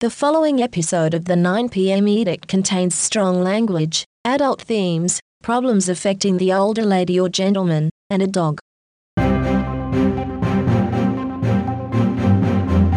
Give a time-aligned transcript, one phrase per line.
[0.00, 6.54] The following episode of the 9pm edict contains strong language, adult themes, problems affecting the
[6.54, 8.60] older lady or gentleman, and a dog.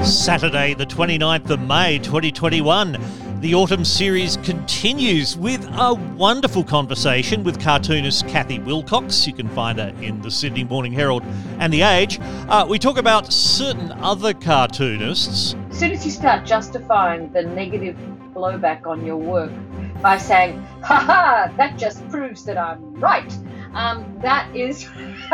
[0.06, 2.96] Saturday, the 29th of May 2021.
[3.44, 9.28] The autumn series continues with a wonderful conversation with cartoonist Cathy Wilcox.
[9.28, 11.24] You can find her in the Sydney Morning Herald
[11.60, 12.22] and The Age.
[12.48, 15.58] Uh, we talk about certain other cartoonists.
[15.72, 17.98] As soon as you start justifying the negative
[18.34, 19.52] blowback on your work
[20.02, 23.38] by saying, ha ha, that just proves that I'm right,
[23.74, 24.88] um, that is.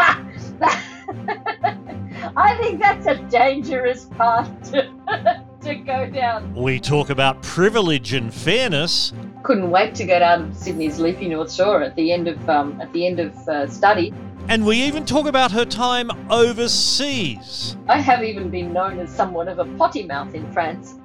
[2.35, 6.53] I think that's a dangerous path to, to go down.
[6.55, 9.13] We talk about privilege and fairness.
[9.43, 12.79] Couldn't wait to go down to Sydney's leafy North Shore at the end of um,
[12.81, 14.13] at the end of uh, study.
[14.47, 17.77] And we even talk about her time overseas.
[17.87, 20.95] I have even been known as somewhat of a potty mouth in France.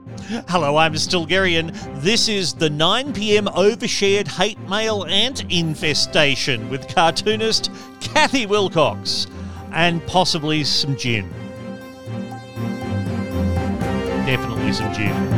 [0.49, 1.73] Hello, I'm Stilgherrian.
[2.01, 9.27] This is the 9pm overshared hate mail ant infestation with cartoonist Cathy Wilcox
[9.73, 11.29] and possibly some gin.
[14.65, 15.31] Definitely some gin.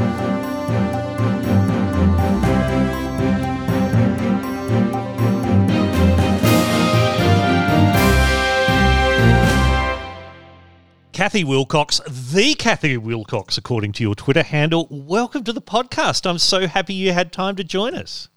[11.13, 14.87] Cathy Wilcox, the Cathy Wilcox, according to your Twitter handle.
[14.91, 16.29] Welcome to the podcast.
[16.29, 18.29] I'm so happy you had time to join us.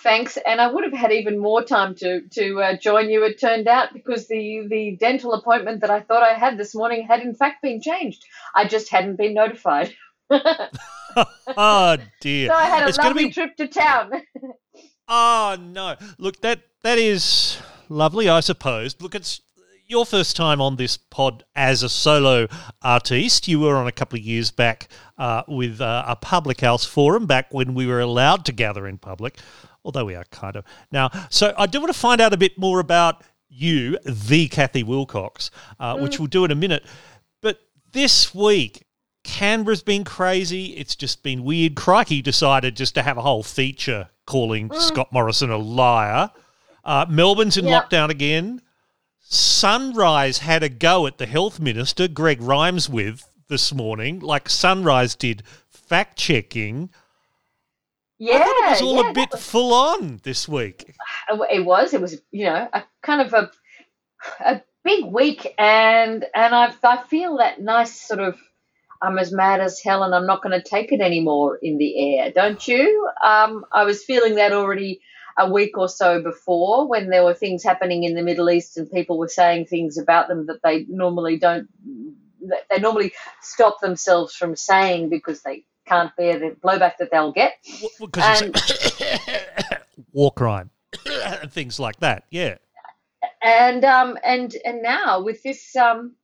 [0.00, 3.24] Thanks, and I would have had even more time to to uh, join you.
[3.24, 7.06] It turned out because the the dental appointment that I thought I had this morning
[7.06, 8.24] had in fact been changed.
[8.54, 9.94] I just hadn't been notified.
[11.56, 12.48] oh dear!
[12.48, 14.12] So I had a It's lovely be- trip to town.
[15.08, 15.96] Oh no!
[16.18, 18.94] Look, that that is lovely, I suppose.
[19.00, 19.40] Look, it's
[19.86, 22.46] your first time on this pod as a solo
[22.82, 23.48] artiste.
[23.48, 27.24] You were on a couple of years back uh, with uh, a public house forum
[27.26, 29.38] back when we were allowed to gather in public,
[29.84, 31.08] although we are kind of now.
[31.30, 35.50] So I do want to find out a bit more about you, the Cathy Wilcox,
[35.80, 36.84] uh, which we'll do in a minute.
[37.40, 37.58] But
[37.92, 38.84] this week,
[39.28, 40.76] Canberra's been crazy.
[40.76, 41.74] It's just been weird.
[41.74, 46.30] Crikey decided just to have a whole feature calling Scott Morrison a liar.
[46.82, 47.80] Uh, Melbourne's in Yeah.
[47.82, 48.62] lockdown again.
[49.20, 55.14] Sunrise had a go at the health minister, Greg Rhymes, with this morning, like Sunrise
[55.14, 56.88] did fact checking.
[58.18, 60.94] yeah, I thought it was all yeah, a bit was- full on this week.
[61.50, 61.92] it was.
[61.92, 63.50] It was, you know, a kind of a
[64.40, 68.38] a big week, and and I I feel that nice sort of.
[69.00, 72.18] I'm as mad as hell, and I'm not going to take it anymore in the
[72.18, 72.32] air.
[72.32, 73.08] Don't you?
[73.24, 75.00] Um, I was feeling that already
[75.36, 78.90] a week or so before, when there were things happening in the Middle East, and
[78.90, 81.68] people were saying things about them that they normally don't.
[82.70, 87.54] They normally stop themselves from saying because they can't bear the blowback that they'll get.
[88.00, 88.42] Because
[90.12, 90.70] war crime
[91.06, 92.24] and things like that.
[92.30, 92.56] Yeah.
[93.42, 96.14] and um and and now with this um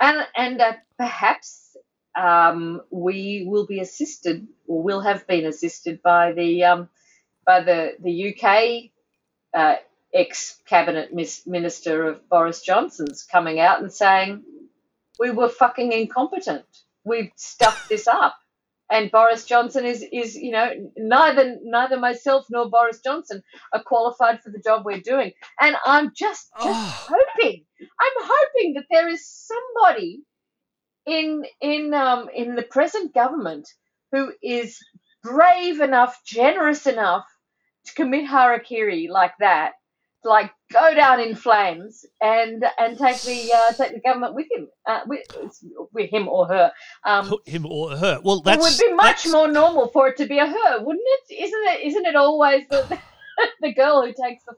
[0.00, 1.65] and and uh, perhaps
[2.16, 6.88] um we will be assisted or will have been assisted by the um
[7.46, 8.90] by the the UK
[9.54, 9.76] uh,
[10.14, 11.10] ex cabinet
[11.46, 14.44] minister of Boris Johnson's coming out and saying
[15.18, 16.64] we were fucking incompetent.
[17.04, 18.36] We've stuffed this up.
[18.90, 24.42] And Boris Johnson is is you know neither neither myself nor Boris Johnson are qualified
[24.42, 25.32] for the job we're doing.
[25.60, 27.06] And I'm just just Oh.
[27.08, 30.22] hoping I'm hoping that there is somebody
[31.06, 33.68] in in um in the present government
[34.12, 34.78] who is
[35.22, 37.24] brave enough generous enough
[37.86, 39.72] to commit harakiri like that
[40.22, 44.46] to like go down in flames and and take the uh, take the government with
[44.50, 45.20] him uh, with,
[45.92, 46.72] with him or her
[47.04, 48.20] um him or her.
[48.24, 50.84] Well, it that's would be much that's- more normal for it to be a her,
[50.84, 51.34] wouldn't it?
[51.44, 51.86] Isn't it?
[51.86, 52.98] Isn't it always the
[53.60, 54.54] the girl who takes the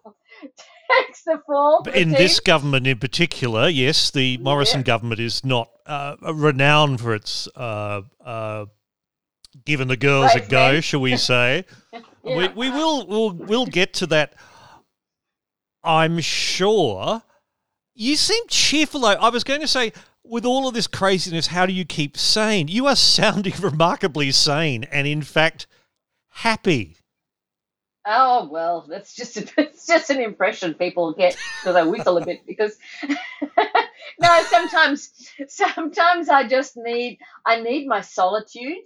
[0.91, 1.82] takes the fall?
[1.94, 7.15] in the this government in particular, yes, the Morrison government is not uh, renowned for
[7.15, 8.66] its uh, uh,
[9.65, 10.82] giving the girls a go, men.
[10.82, 11.64] shall we say?
[12.23, 12.52] we, Yeah.
[12.55, 14.35] we will we'll, we'll get to that.
[15.85, 17.23] I'm sure.
[17.94, 19.00] You seem cheerful.
[19.00, 19.08] though.
[19.08, 19.93] I was going to say,
[20.25, 22.69] with all of this craziness, how do you keep sane?
[22.69, 25.67] You are sounding remarkably sane, and in fact,
[26.29, 26.97] happy.
[28.10, 32.46] Oh well, that's just it's just an impression people get because I whistle a bit
[32.46, 32.75] because
[34.19, 35.12] no, sometimes
[35.49, 38.84] sometimes I just need I need my solitude.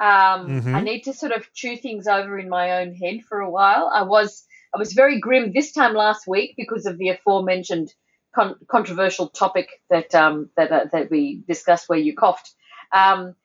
[0.00, 0.74] Um, Mhm.
[0.74, 3.88] I need to sort of chew things over in my own head for a while.
[3.94, 7.94] I was I was very grim this time last week because of the aforementioned
[8.34, 12.52] con- controversial topic that um, that uh, that we discussed where you coughed.
[12.92, 13.36] Um,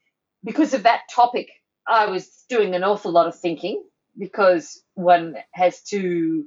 [0.44, 1.50] because of that topic,
[1.88, 3.84] I was doing an awful lot of thinking
[4.18, 6.46] because one has to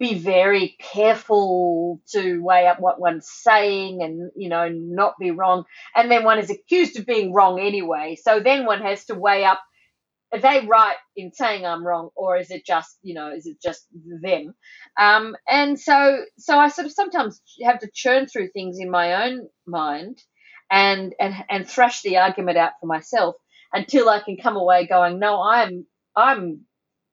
[0.00, 5.64] be very careful to weigh up what one's saying and you know not be wrong.
[5.96, 8.18] And then one is accused of being wrong anyway.
[8.22, 9.54] So then one has to weigh up
[10.32, 13.60] are they right in saying i'm wrong or is it just you know is it
[13.62, 13.86] just
[14.22, 14.54] them?
[14.98, 19.26] Um, and so so i sort of sometimes have to churn through things in my
[19.26, 20.18] own mind
[20.70, 23.36] and and and thrash the argument out for myself
[23.72, 25.86] until i can come away going no i'm
[26.16, 26.60] i'm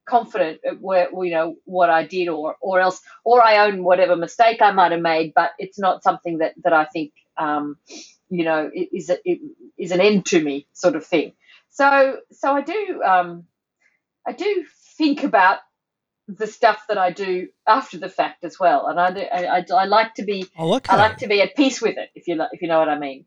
[0.05, 4.15] confident at where you know what I did or or else or I own whatever
[4.15, 7.77] mistake I might have made, but it's not something that that I think um,
[8.29, 9.17] you know is a,
[9.77, 11.33] is an end to me sort of thing.
[11.69, 13.45] So so I do um,
[14.25, 14.65] I do
[14.97, 15.59] think about
[16.27, 20.15] the stuff that I do after the fact as well, and I I, I like
[20.15, 20.93] to be oh, okay.
[20.93, 22.97] I like to be at peace with it if you if you know what I
[22.97, 23.25] mean.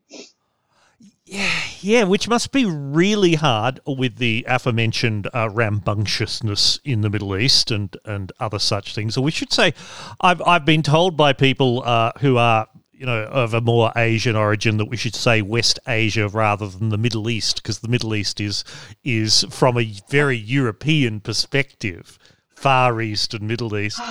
[1.25, 7.37] Yeah, yeah, which must be really hard with the aforementioned uh, rambunctiousness in the Middle
[7.37, 9.15] East and, and other such things.
[9.15, 9.75] Or we should say,
[10.21, 12.67] I've, I've been told by people uh, who are
[12.99, 16.89] you know of a more Asian origin that we should say West Asia rather than
[16.89, 18.65] the Middle East because the Middle East is
[19.03, 22.19] is from a very European perspective,
[22.55, 23.99] Far East and Middle East.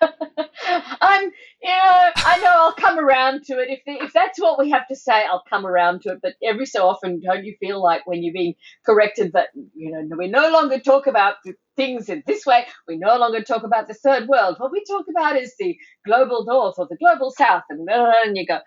[1.00, 1.22] I'm,
[1.62, 3.68] you know, I know I'll come around to it.
[3.70, 6.18] If if that's what we have to say, I'll come around to it.
[6.22, 8.54] But every so often, don't you feel like when you're being
[8.84, 11.36] corrected that you know we no longer talk about
[11.76, 12.66] things in this way.
[12.88, 14.56] We no longer talk about the third world.
[14.58, 18.36] What we talk about is the global north or the global south, and uh, and
[18.36, 18.58] you go.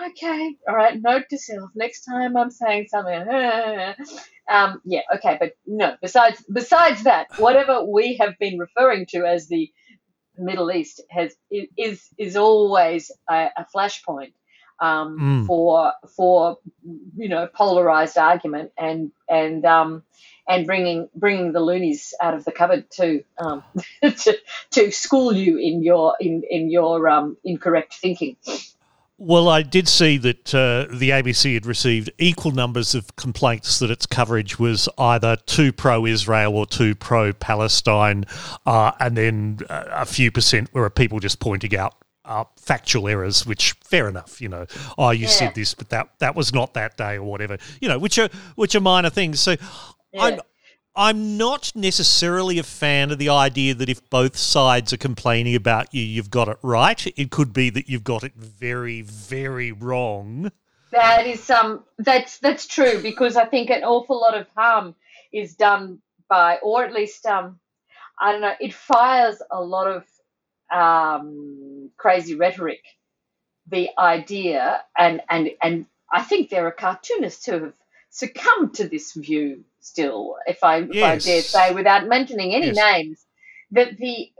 [0.00, 1.00] Okay, all right.
[1.00, 3.94] Note to self: next time I'm saying something, uh,
[4.50, 5.36] uh, um, yeah, okay.
[5.40, 5.96] But no.
[6.00, 9.70] Besides, besides that, whatever we have been referring to as the
[10.36, 14.32] Middle East has is is always a, a flashpoint
[14.80, 15.46] um, mm.
[15.46, 16.58] for for
[17.16, 20.02] you know polarized argument and and um,
[20.48, 23.62] and bringing bringing the loonies out of the cupboard to um,
[24.02, 24.38] to,
[24.70, 28.36] to school you in your in in your um, incorrect thinking.
[29.22, 33.90] Well, I did see that uh, the ABC had received equal numbers of complaints that
[33.90, 38.24] its coverage was either too pro Israel or too pro Palestine,
[38.64, 43.44] uh, and then uh, a few percent were people just pointing out uh, factual errors,
[43.44, 44.64] which fair enough, you know.
[44.96, 45.28] Oh, you yeah.
[45.28, 48.30] said this, but that that was not that day or whatever, you know, which are
[48.54, 49.38] which are minor things.
[49.38, 49.56] So,
[50.14, 50.22] yeah.
[50.22, 50.40] I'm
[51.00, 55.94] I'm not necessarily a fan of the idea that if both sides are complaining about
[55.94, 57.06] you, you've got it right.
[57.16, 60.52] It could be that you've got it very, very wrong.
[60.92, 64.94] That is um that's that's true because I think an awful lot of harm
[65.32, 67.58] is done by or at least um
[68.20, 70.04] I don't know, it fires a lot of
[70.70, 72.82] um crazy rhetoric,
[73.70, 77.72] the idea and and and I think there are cartoonists who have
[78.10, 81.02] succumbed to this view still, if I, if.
[81.02, 82.76] I dare say, without mentioning any yes.
[82.76, 83.26] names.
[83.72, 84.32] That the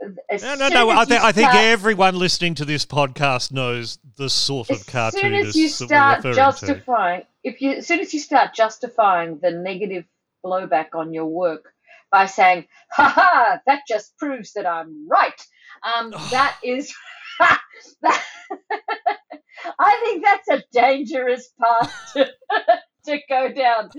[0.43, 4.69] no no no I, th- I think everyone listening to this podcast knows the sort
[4.69, 5.15] of cartoonists.
[5.15, 7.27] As soon as you start justifying, to.
[7.45, 10.03] if you as soon as you start justifying the negative
[10.43, 11.73] blowback on your work
[12.11, 15.41] by saying, "Ha ha, that just proves that I'm right,"
[15.81, 16.93] um, that is
[17.39, 17.61] that.
[19.79, 22.29] I think that's a dangerous path to,
[23.05, 23.89] to go down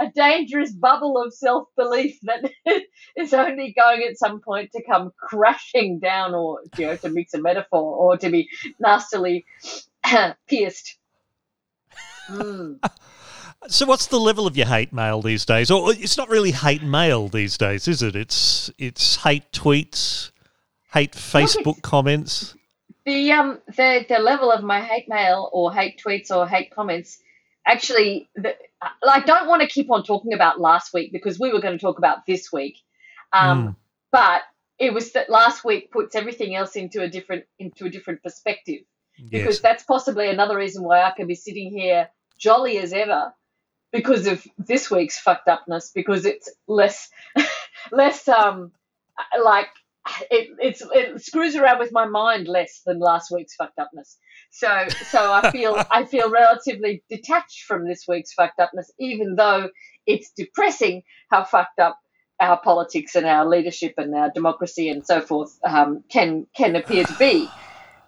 [0.00, 2.50] a dangerous bubble of self belief that
[3.16, 7.34] is only going at some point to come crashing down, or you know, to mix
[7.34, 8.48] a metaphor, or to be
[8.80, 9.44] nastily
[10.48, 10.96] pierced.
[12.28, 12.78] Mm.
[13.68, 15.70] So, what's the level of your hate mail these days?
[15.70, 18.16] Or it's not really hate mail these days, is it?
[18.16, 20.32] It's it's hate tweets,
[20.92, 22.56] hate Facebook Look, comments.
[23.06, 27.21] The um the the level of my hate mail or hate tweets or hate comments
[27.66, 31.60] actually, the, I don't want to keep on talking about last week because we were
[31.60, 32.78] going to talk about this week.
[33.32, 33.76] Um, mm.
[34.10, 34.42] But
[34.78, 38.80] it was that last week puts everything else into a different into a different perspective
[39.30, 43.32] because that's possibly another reason why I can be sitting here jolly as ever
[43.92, 47.10] because of this week's fucked upness because it's less
[47.92, 48.72] less um
[49.42, 49.68] like
[50.30, 54.18] it it's it screws around with my mind less than last week's fucked upness.
[54.50, 59.70] So so I feel I feel relatively detached from this week's fucked upness, even though
[60.06, 61.98] it's depressing how fucked up
[62.40, 67.04] our politics and our leadership and our democracy and so forth um, can can appear
[67.04, 67.48] to be.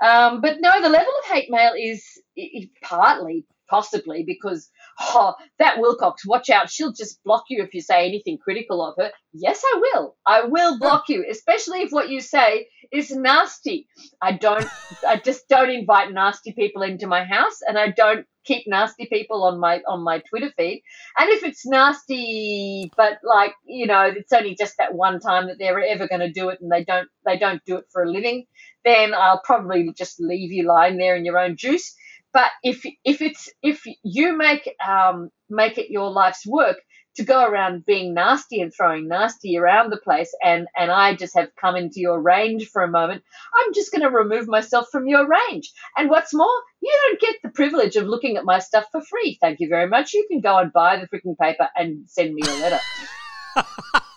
[0.05, 2.05] Um, but no, the level of hate mail is,
[2.37, 4.69] is partly possibly because
[5.01, 8.95] oh, that Wilcox, watch out, she'll just block you if you say anything critical of
[8.99, 9.11] her.
[9.33, 10.17] Yes, I will.
[10.27, 13.87] I will block you, especially if what you say is nasty.
[14.21, 14.67] I don't,
[15.07, 19.43] I just don't invite nasty people into my house, and I don't keep nasty people
[19.45, 20.83] on my on my Twitter feed.
[21.19, 25.59] And if it's nasty, but like you know, it's only just that one time that
[25.59, 28.11] they're ever going to do it, and they don't they don't do it for a
[28.11, 28.47] living,
[28.85, 31.95] then I'll probably just leave you lying there in your own juice.
[32.35, 36.79] But if if it's if you make um, make it your life's work
[37.14, 41.37] to go around being nasty and throwing nasty around the place and and I just
[41.37, 43.23] have come into your range for a moment,
[43.55, 45.73] I'm just going to remove myself from your range.
[45.97, 49.38] And what's more, you don't get the privilege of looking at my stuff for free.
[49.41, 50.12] Thank you very much.
[50.12, 52.81] You can go and buy the freaking paper and send me a letter.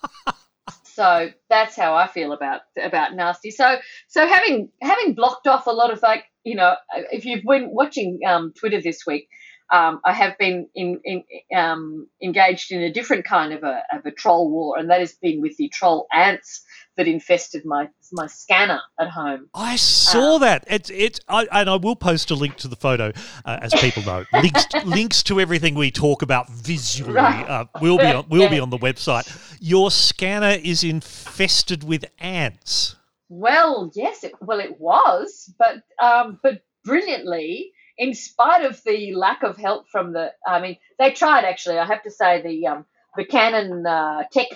[0.98, 3.52] so that's how I feel about about nasty.
[3.52, 3.78] So
[4.08, 6.74] so having having blocked off a lot of like you know
[7.12, 9.30] if you've been watching um, Twitter this week,
[9.72, 11.24] um, I have been in, in,
[11.56, 15.14] um, engaged in a different kind of a, of a troll war, and that has
[15.14, 16.64] been with the troll ants
[16.98, 19.50] that infested my my scanner at home.
[19.54, 20.66] I saw um, that.
[20.68, 23.12] It's it's I, and I will post a link to the photo,
[23.46, 24.26] uh, as people know.
[24.34, 27.48] links links to everything we talk about visually right.
[27.48, 28.50] uh, will be on, will yeah.
[28.50, 29.58] be on the website.
[29.60, 32.96] Your scanner is infested with ants.
[33.30, 39.44] Well, yes, it, well it was, but um, but brilliantly in spite of the lack
[39.44, 41.80] of help from the, I mean, they tried actually.
[41.80, 42.86] I have to say the um,
[43.16, 44.48] the Canon uh, tech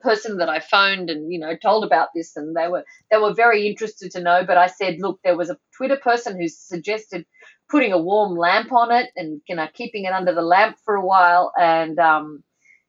[0.00, 3.34] person that I phoned and you know told about this, and they were they were
[3.34, 4.44] very interested to know.
[4.46, 7.26] But I said, look, there was a Twitter person who suggested
[7.70, 10.94] putting a warm lamp on it and you know keeping it under the lamp for
[10.94, 12.42] a while, and um,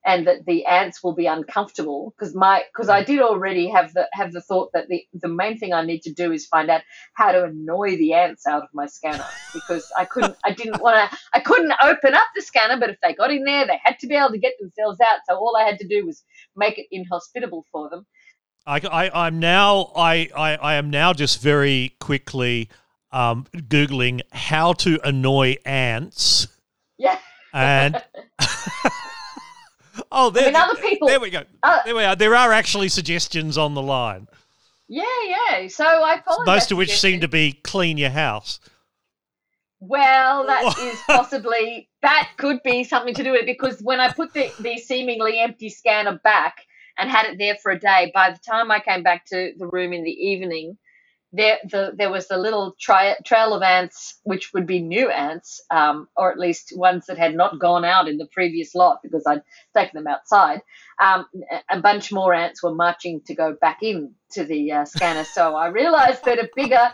[0.06, 4.08] and that the ants will be uncomfortable because my because I did already have the
[4.14, 6.82] have the thought that the the main thing I need to do is find out
[7.14, 11.12] how to annoy the ants out of my scanner because I couldn't I didn't want
[11.12, 14.00] to I couldn't open up the scanner but if they got in there they had
[14.00, 16.24] to be able to get themselves out so all I had to do was
[16.56, 18.06] make it inhospitable for them.
[18.66, 22.70] I, I I'm now I, I I am now just very quickly
[23.12, 26.48] um, googling how to annoy ants.
[26.98, 27.18] Yeah.
[27.54, 28.02] And
[30.12, 31.08] Oh, there, I mean, other people.
[31.08, 31.44] There we go.
[31.64, 32.16] Uh, there we are.
[32.16, 34.28] There are actually suggestions on the line.
[34.90, 35.68] Yeah, yeah.
[35.68, 36.46] So I followed.
[36.46, 38.60] Most of which seem to be clean your house.
[39.80, 44.12] Well, that is possibly that could be something to do with it because when I
[44.12, 46.56] put the, the seemingly empty scanner back
[46.98, 49.68] and had it there for a day, by the time I came back to the
[49.68, 50.78] room in the evening,
[51.34, 55.62] there the, there was the little tri- trail of ants, which would be new ants,
[55.72, 59.24] um, or at least ones that had not gone out in the previous lot because
[59.26, 59.44] I'd
[59.76, 60.62] taken them outside.
[61.02, 61.26] Um,
[61.70, 65.24] a bunch more ants were marching to go back in to the uh, scanner.
[65.24, 66.92] So I realised that a bigger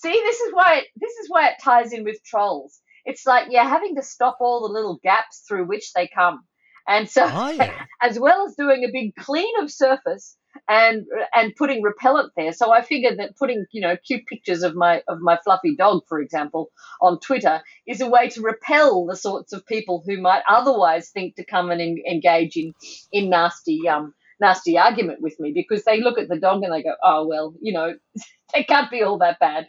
[0.00, 2.80] see this is why it, this is why it ties in with trolls.
[3.04, 6.44] It's like you're having to stop all the little gaps through which they come.
[6.88, 7.72] And so, oh, yeah.
[8.02, 10.36] as well as doing a big clean of surface,
[10.68, 12.52] and and putting repellent there.
[12.52, 16.02] So I figured that putting you know cute pictures of my of my fluffy dog,
[16.08, 20.42] for example, on Twitter is a way to repel the sorts of people who might
[20.48, 22.74] otherwise think to come and en- engage in
[23.12, 26.82] in nasty um nasty argument with me because they look at the dog and they
[26.82, 27.94] go, oh well, you know,
[28.54, 29.68] they can't be all that bad.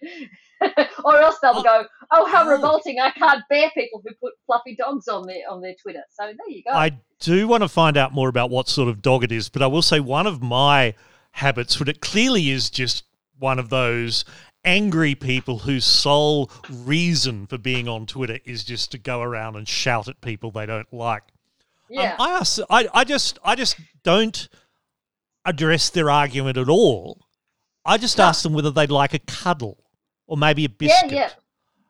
[1.06, 2.50] or else they'll oh, go, "Oh, how oh.
[2.50, 3.00] revolting!
[3.00, 6.50] I can't bear people who put fluffy dogs on their on their Twitter." So there
[6.50, 6.72] you go.
[6.72, 9.62] I do want to find out more about what sort of dog it is, but
[9.62, 10.94] I will say one of my
[11.32, 13.03] habits, but it clearly is just
[13.39, 14.25] one of those
[14.63, 19.68] angry people whose sole reason for being on Twitter is just to go around and
[19.68, 21.24] shout at people they don't like.
[21.89, 22.12] Um, yeah.
[22.13, 24.48] Um, I, ask, I, I just I just don't
[25.46, 27.25] address their argument at all.
[27.84, 28.25] I just no.
[28.25, 29.81] ask them whether they'd like a cuddle
[30.32, 31.12] or maybe a biscuit.
[31.12, 31.30] Yeah, yeah.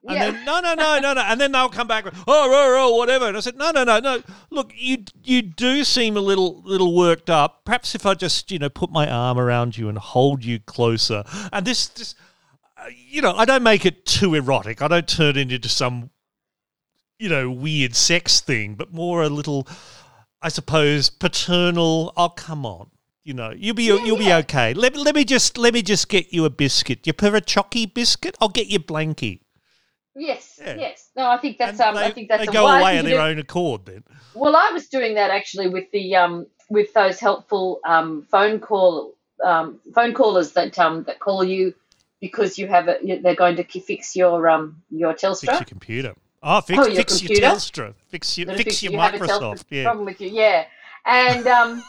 [0.07, 0.31] And yeah.
[0.31, 2.97] then no, no, no, no, no, and then they'll come back with oh, oh, oh,
[2.97, 3.27] whatever.
[3.27, 4.23] And I said, no, no, no, no.
[4.49, 7.65] Look, you you do seem a little little worked up.
[7.65, 11.23] Perhaps if I just you know put my arm around you and hold you closer,
[11.53, 12.17] and this just
[12.77, 14.81] uh, you know I don't make it too erotic.
[14.81, 16.09] I don't turn it into some
[17.19, 19.67] you know weird sex thing, but more a little,
[20.41, 22.11] I suppose, paternal.
[22.17, 22.89] Oh, come on.
[23.23, 24.39] You know, you'll be yeah, you'll yeah.
[24.39, 24.73] be okay.
[24.73, 27.05] Let, let me just let me just get you a biscuit.
[27.05, 28.35] You prefer a chocky biscuit?
[28.41, 29.41] I'll get you blanky.
[30.15, 30.75] Yes, yeah.
[30.75, 31.09] yes.
[31.15, 33.37] No, I think that's um, they, I think that's they go away on their own
[33.37, 34.03] accord then.
[34.33, 39.13] Well, I was doing that actually with the um with those helpful um phone call
[39.43, 41.75] um phone callers that um that call you
[42.21, 45.41] because you have a they're going to fix your um your Telstra.
[45.41, 46.13] Fix your computer.
[46.43, 47.41] Oh, fix, oh, your, fix computer.
[47.41, 47.93] your Telstra.
[48.09, 49.65] Fix your fix, fix your you Microsoft.
[49.69, 49.83] Yeah.
[49.83, 50.65] Problem with you, yeah.
[51.05, 51.83] And um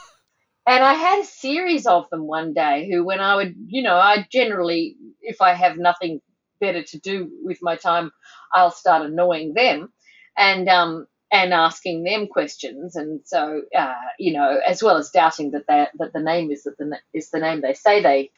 [0.66, 3.97] and I had a series of them one day who when I would you know
[3.97, 6.21] I generally if I have nothing
[6.61, 8.12] better to do with my time,
[8.54, 9.92] I'll start annoying them
[10.37, 12.97] and um, and asking them questions.
[12.97, 16.64] And so, uh, you know, as well as doubting that that that the name is
[16.64, 18.31] that the is the name they say they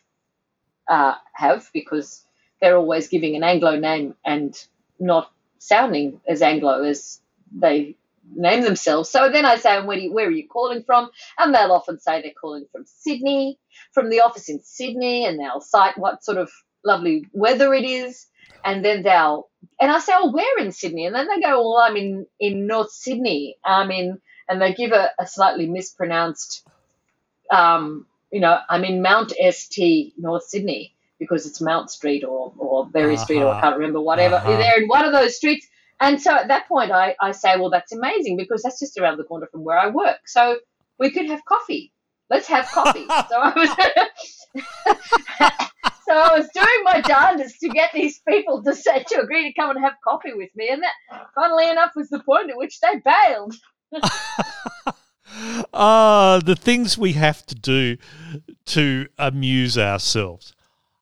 [0.89, 2.25] uh, have, because
[2.61, 4.57] they're always giving an Anglo name and
[4.99, 7.21] not sounding as Anglo as
[7.53, 7.97] they
[8.35, 9.11] name themselves.
[9.11, 11.11] So then I say, where, you, where are you calling from?
[11.39, 13.59] And they'll often say they're calling from Sydney,
[13.93, 16.51] from the office in Sydney, and they'll cite what sort of
[16.85, 18.27] lovely weather it is.
[18.65, 19.49] And then they'll,
[19.81, 21.07] and I say, oh, where in Sydney?
[21.07, 23.57] And then they go, well, I'm in, in North Sydney.
[23.65, 26.67] I'm in, and they give a, a slightly mispronounced,
[27.51, 32.87] um, you know, I'm in Mount St, North Sydney because it's Mount Street or, or
[32.87, 33.25] Berry uh-huh.
[33.25, 33.61] Street or I uh-huh.
[33.61, 34.37] can't remember, whatever.
[34.37, 34.57] Uh-huh.
[34.57, 35.67] They're in one of those streets.
[36.01, 39.19] And so at that point, I, I say, well, that's amazing because that's just around
[39.19, 40.21] the corner from where I work.
[40.27, 40.59] So
[40.99, 41.93] we could have coffee.
[42.31, 43.07] Let's have coffee.
[43.09, 43.69] so I was.
[46.07, 49.61] so I was doing my darndest to get these people to say to agree to
[49.61, 52.81] come and have coffee with me, and that, funnily enough, was the point at which
[52.81, 53.55] they bailed.
[55.73, 57.97] Ah, uh, the things we have to do
[58.67, 60.55] to amuse ourselves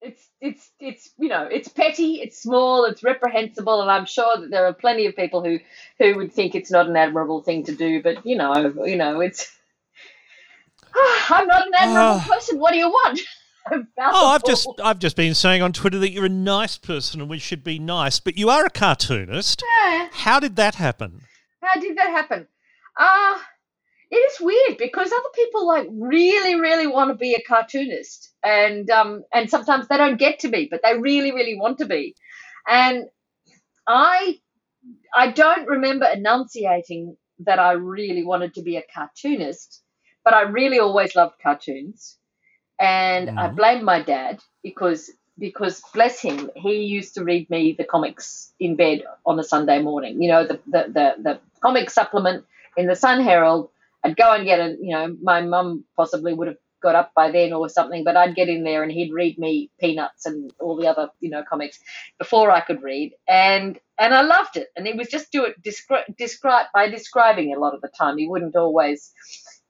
[0.02, 4.66] it's it's you know it's petty, it's small, it's reprehensible, and I'm sure that there
[4.66, 5.58] are plenty of people who
[5.98, 8.02] who would think it's not an admirable thing to do.
[8.02, 9.50] But you know, you know, it's
[11.30, 12.58] I'm not an admirable uh, person.
[12.58, 13.20] What do you want?
[13.70, 17.30] oh, I've just I've just been saying on Twitter that you're a nice person and
[17.30, 19.62] we should be nice, but you are a cartoonist.
[19.80, 20.08] Yeah.
[20.12, 21.22] How did that happen?
[21.62, 22.46] How did that happen?
[22.98, 23.36] Ah.
[23.36, 23.42] Uh,
[24.12, 28.90] it is weird because other people like really, really want to be a cartoonist, and
[28.90, 32.14] um, and sometimes they don't get to be, but they really, really want to be.
[32.68, 33.04] And
[33.86, 34.38] I,
[35.14, 39.82] I don't remember enunciating that I really wanted to be a cartoonist,
[40.24, 42.18] but I really always loved cartoons,
[42.78, 43.38] and mm-hmm.
[43.38, 48.52] I blame my dad because because bless him, he used to read me the comics
[48.60, 50.22] in bed on a Sunday morning.
[50.22, 52.44] You know, the the the, the comic supplement
[52.76, 53.70] in the Sun Herald
[54.04, 57.30] I'd go and get a, you know, my mum possibly would have got up by
[57.30, 60.76] then or something, but I'd get in there and he'd read me Peanuts and all
[60.76, 61.78] the other, you know, comics
[62.18, 64.68] before I could read, and and I loved it.
[64.76, 68.18] And he was just do it descri- describe by describing a lot of the time.
[68.18, 69.12] He wouldn't always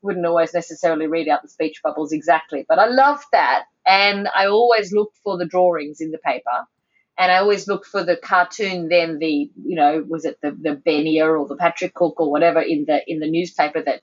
[0.02, 4.46] wouldn't always necessarily read out the speech bubbles exactly, but I loved that, and I
[4.46, 6.66] always looked for the drawings in the paper.
[7.18, 10.76] And I always looked for the cartoon, then the you know was it the the
[10.76, 14.02] Bennier or the Patrick Cook or whatever in the in the newspaper that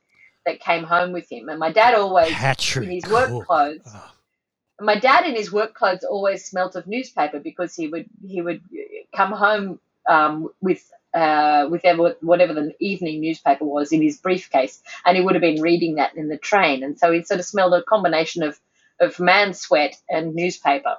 [0.50, 1.48] that came home with him.
[1.50, 3.46] And my dad always, Patrick in his work Cook.
[3.46, 4.12] clothes, oh.
[4.82, 8.62] my dad in his work clothes always smelt of newspaper because he would he would
[9.16, 11.84] come home um, with uh, with
[12.22, 16.16] whatever the evening newspaper was in his briefcase, and he would have been reading that
[16.16, 18.60] in the train, and so he sort of smelled a combination of
[19.00, 20.98] of man sweat and newspaper.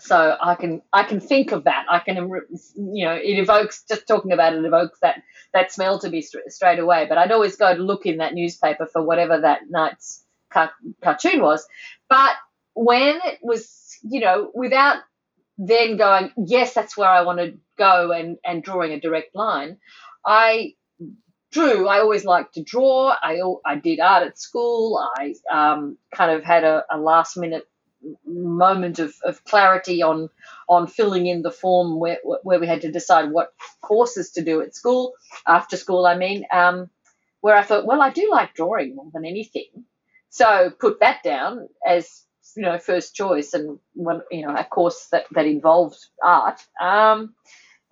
[0.00, 1.86] So I can I can think of that.
[1.88, 2.16] I can
[2.76, 6.50] you know it evokes just talking about it evokes that that smell to me st-
[6.52, 7.06] straight away.
[7.08, 11.42] But I'd always go to look in that newspaper for whatever that night's ca- cartoon
[11.42, 11.66] was.
[12.08, 12.34] But
[12.74, 14.98] when it was you know without
[15.56, 19.78] then going yes that's where I want to go and and drawing a direct line,
[20.24, 20.74] I
[21.52, 21.88] drew.
[21.88, 23.14] I always liked to draw.
[23.22, 25.00] I I did art at school.
[25.16, 27.64] I um, kind of had a, a last minute
[28.26, 30.28] moment of, of clarity on
[30.68, 34.60] on filling in the form where, where we had to decide what courses to do
[34.60, 35.12] at school
[35.46, 36.90] after school I mean um,
[37.40, 39.84] where I thought well I do like drawing more than anything.
[40.30, 42.24] So put that down as
[42.56, 47.34] you know first choice and one you know a course that that involved art um,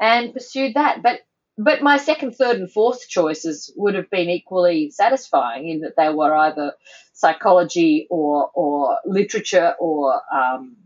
[0.00, 1.02] and pursued that.
[1.02, 1.20] But
[1.58, 6.08] but my second, third, and fourth choices would have been equally satisfying in that they
[6.08, 6.72] were either
[7.12, 10.76] psychology or or literature or um,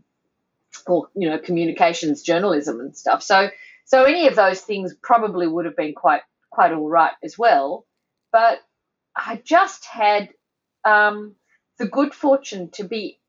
[0.85, 3.23] or you know communications journalism and stuff.
[3.23, 3.49] So
[3.85, 7.85] so any of those things probably would have been quite quite all right as well.
[8.33, 8.59] But
[9.15, 10.29] I just had
[10.83, 11.35] um,
[11.79, 13.19] the good fortune to be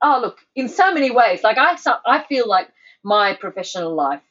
[0.00, 1.42] oh look in so many ways.
[1.42, 2.68] Like I I feel like
[3.02, 4.22] my professional life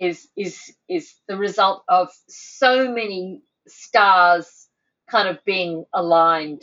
[0.00, 4.68] is is is the result of so many stars
[5.10, 6.62] kind of being aligned,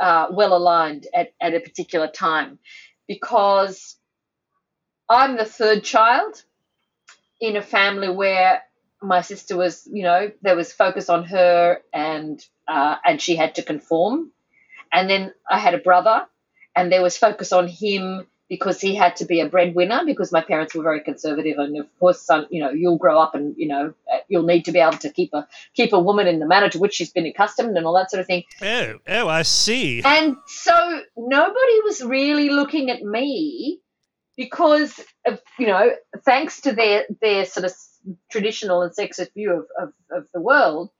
[0.00, 2.58] uh, well aligned at, at a particular time,
[3.08, 3.96] because
[5.08, 6.42] I'm the third child
[7.40, 8.62] in a family where
[9.02, 13.56] my sister was, you know, there was focus on her and uh, and she had
[13.56, 14.30] to conform,
[14.92, 16.26] and then I had a brother,
[16.74, 20.40] and there was focus on him because he had to be a breadwinner because my
[20.40, 21.58] parents were very conservative.
[21.58, 24.64] And of course son you know you'll grow up and you know uh, you'll need
[24.66, 27.10] to be able to keep a keep a woman in the manner to which she's
[27.10, 28.44] been accustomed and all that sort of thing.
[28.62, 30.02] Oh oh i see.
[30.04, 33.80] And so nobody was really looking at me
[34.36, 35.92] because of you know
[36.24, 37.72] thanks to their their sort of
[38.30, 40.90] traditional and sexist view of, of, of the world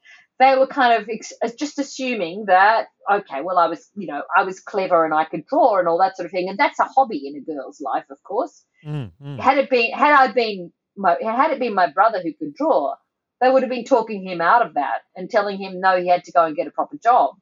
[0.45, 4.23] they were kind of ex- uh, just assuming that okay well i was you know
[4.37, 6.81] i was clever and i could draw and all that sort of thing and that's
[6.81, 9.39] a hobby in a girl's life of course mm, mm.
[9.41, 12.95] had it been had i been my had it been my brother who could draw,
[13.41, 16.25] they would have been talking him out of that and telling him no, he had
[16.25, 17.37] to go and get a proper job.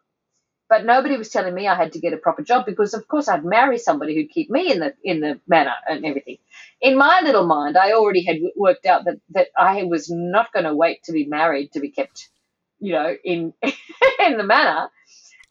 [0.68, 3.28] But nobody was telling me I had to get a proper job because, of course,
[3.28, 6.38] I'd marry somebody who'd keep me in the in the manor and everything.
[6.80, 10.64] In my little mind, I already had worked out that that I was not going
[10.64, 12.30] to wait to be married to be kept,
[12.82, 14.90] you know, in in the manner.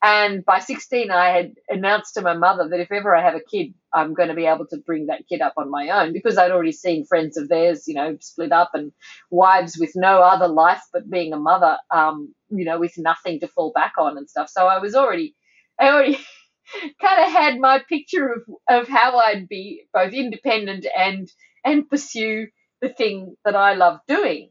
[0.04, 3.40] And by 16, I had announced to my mother that if ever I have a
[3.40, 6.40] kid, I'm going to be able to bring that kid up on my own because
[6.40, 8.92] I'd already seen friends of theirs, you know, split up and
[9.30, 13.48] wives with no other life but being a mother, um, you know, with nothing to
[13.48, 14.50] fall back on and stuff.
[14.50, 15.36] So I was already,
[15.80, 16.18] I already
[17.02, 21.32] kind of had my picture of, of how I'd be both independent and,
[21.64, 22.48] and pursue
[22.82, 24.50] the thing that I love doing.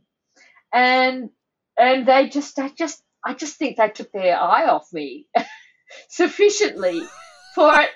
[0.73, 1.31] And,
[1.81, 5.27] and they just, I just, I just think they took their eye off me
[6.09, 7.03] sufficiently
[7.55, 7.91] for it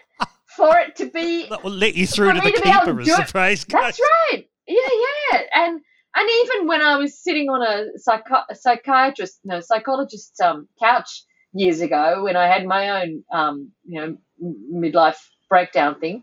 [0.57, 3.65] for it to be that will let you through to the keeper as the phrase
[3.65, 3.81] goes.
[3.81, 4.49] That's right.
[4.67, 4.89] Yeah,
[5.33, 5.41] yeah.
[5.55, 5.81] And
[6.17, 11.25] and even when I was sitting on a, psychi- a psychiatrist, no, psychologist's um, couch
[11.53, 14.17] years ago when I had my own, um, you know,
[14.73, 15.19] midlife
[15.49, 16.23] breakdown thing,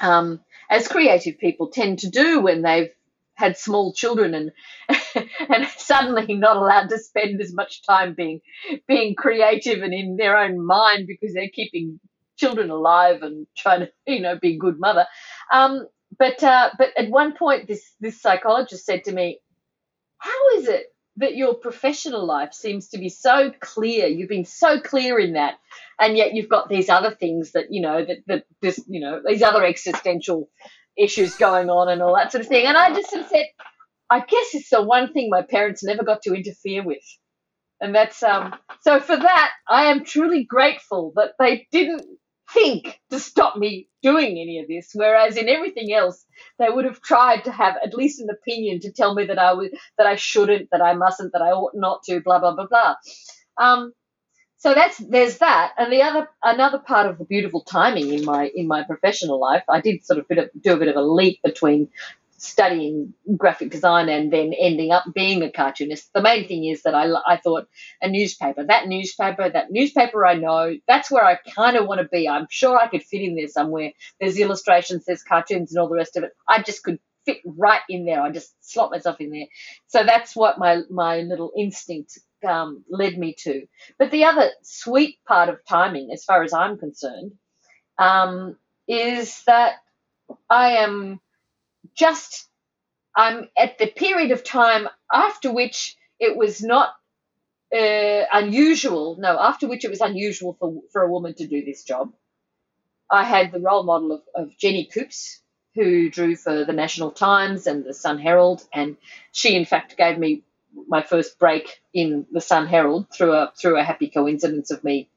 [0.00, 0.40] um,
[0.70, 2.90] as creative people tend to do when they've
[3.34, 4.52] had small children and
[5.48, 8.40] and suddenly not allowed to spend as much time being
[8.86, 12.00] being creative and in their own mind because they're keeping
[12.36, 15.06] children alive and trying to you know be a good mother.
[15.52, 15.86] Um,
[16.18, 19.40] but uh, but at one point this this psychologist said to me,
[20.18, 24.06] "How is it that your professional life seems to be so clear?
[24.06, 25.54] You've been so clear in that,
[26.00, 29.20] and yet you've got these other things that you know that that this you know
[29.26, 30.48] these other existential."
[31.00, 32.66] issues going on and all that sort of thing.
[32.66, 33.46] And I just sort of said,
[34.10, 37.04] I guess it's the one thing my parents never got to interfere with.
[37.80, 42.02] And that's um so for that I am truly grateful that they didn't
[42.52, 44.90] think to stop me doing any of this.
[44.94, 46.24] Whereas in everything else,
[46.58, 49.52] they would have tried to have at least an opinion to tell me that I
[49.52, 52.66] was that I shouldn't, that I mustn't, that I ought not to, blah blah blah
[52.66, 52.94] blah.
[53.58, 53.92] Um,
[54.58, 58.50] so that's there's that and the other another part of the beautiful timing in my
[58.54, 61.02] in my professional life i did sort of bit of, do a bit of a
[61.02, 61.88] leap between
[62.38, 66.10] studying graphic design and then ending up being a cartoonist.
[66.14, 67.68] The main thing is that i, I thought
[68.02, 72.08] a newspaper that newspaper that newspaper i know that's where i kind of want to
[72.08, 72.28] be.
[72.28, 73.92] I'm sure i could fit in there somewhere.
[74.20, 76.32] There's illustrations there's cartoons and all the rest of it.
[76.48, 78.22] I just could fit right in there.
[78.22, 79.46] I just slot myself in there.
[79.88, 83.66] So that's what my my little instinct um, led me to.
[83.98, 87.32] But the other sweet part of timing, as far as I'm concerned,
[87.98, 88.56] um,
[88.88, 89.74] is that
[90.50, 91.20] I am
[91.98, 92.48] just
[93.14, 96.94] I'm at the period of time after which it was not
[97.74, 99.16] uh, unusual.
[99.18, 102.12] No, after which it was unusual for for a woman to do this job.
[103.10, 105.40] I had the role model of, of Jenny Coopes,
[105.74, 108.96] who drew for the National Times and the Sun Herald, and
[109.32, 110.42] she in fact gave me
[110.86, 115.08] my first break in the Sun Herald through a through a happy coincidence of me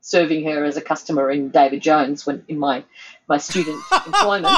[0.00, 2.84] serving her as a customer in David Jones when in my
[3.28, 4.56] my student employment.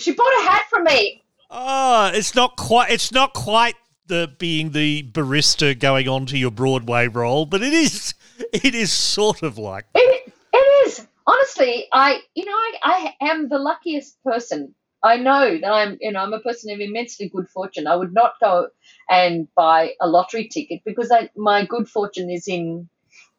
[0.00, 1.22] She bought a hat from me.
[1.50, 2.90] Oh, it's not quite.
[2.90, 7.72] It's not quite the being the barista going on to your Broadway role, but it
[7.72, 8.14] is.
[8.54, 10.32] It is sort of like it.
[10.54, 11.86] It is honestly.
[11.92, 16.20] I you know I, I am the luckiest person I know that I'm, you know,
[16.20, 17.86] I'm a person of immensely good fortune.
[17.86, 18.68] I would not go
[19.08, 22.88] and buy a lottery ticket because I, my good fortune is in,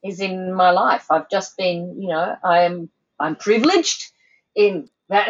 [0.03, 1.05] is in my life.
[1.11, 4.11] I've just been, you know, I am, I'm privileged
[4.55, 5.29] in that,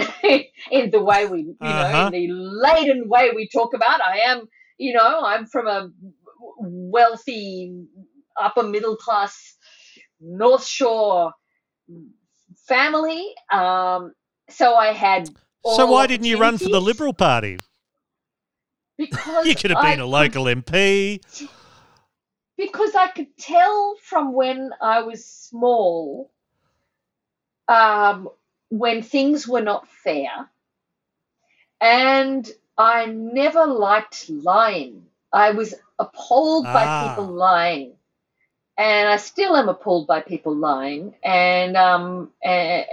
[0.71, 1.91] in the way we, you uh-huh.
[1.91, 3.99] know, in the laden way we talk about.
[4.01, 5.89] I am, you know, I'm from a
[6.59, 7.85] wealthy,
[8.39, 9.57] upper middle class,
[10.21, 11.33] North Shore
[12.67, 13.33] family.
[13.51, 14.13] Um,
[14.49, 15.29] so I had
[15.63, 17.57] so why didn't you run for the Liberal Party?
[18.97, 21.49] Because you could have been I a local could, MP.
[22.57, 26.31] Because I could tell from when I was small,
[27.67, 28.29] um,
[28.71, 30.49] when things were not fair,
[31.81, 35.05] and I never liked lying.
[35.33, 36.73] I was appalled ah.
[36.73, 37.93] by people lying
[38.77, 41.15] and I still am appalled by people lying.
[41.23, 42.85] And um, and,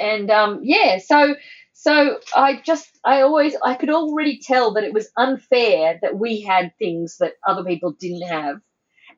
[0.00, 1.36] and um, yeah, so
[1.72, 6.40] so I just, I always, I could already tell that it was unfair that we
[6.40, 8.60] had things that other people didn't have,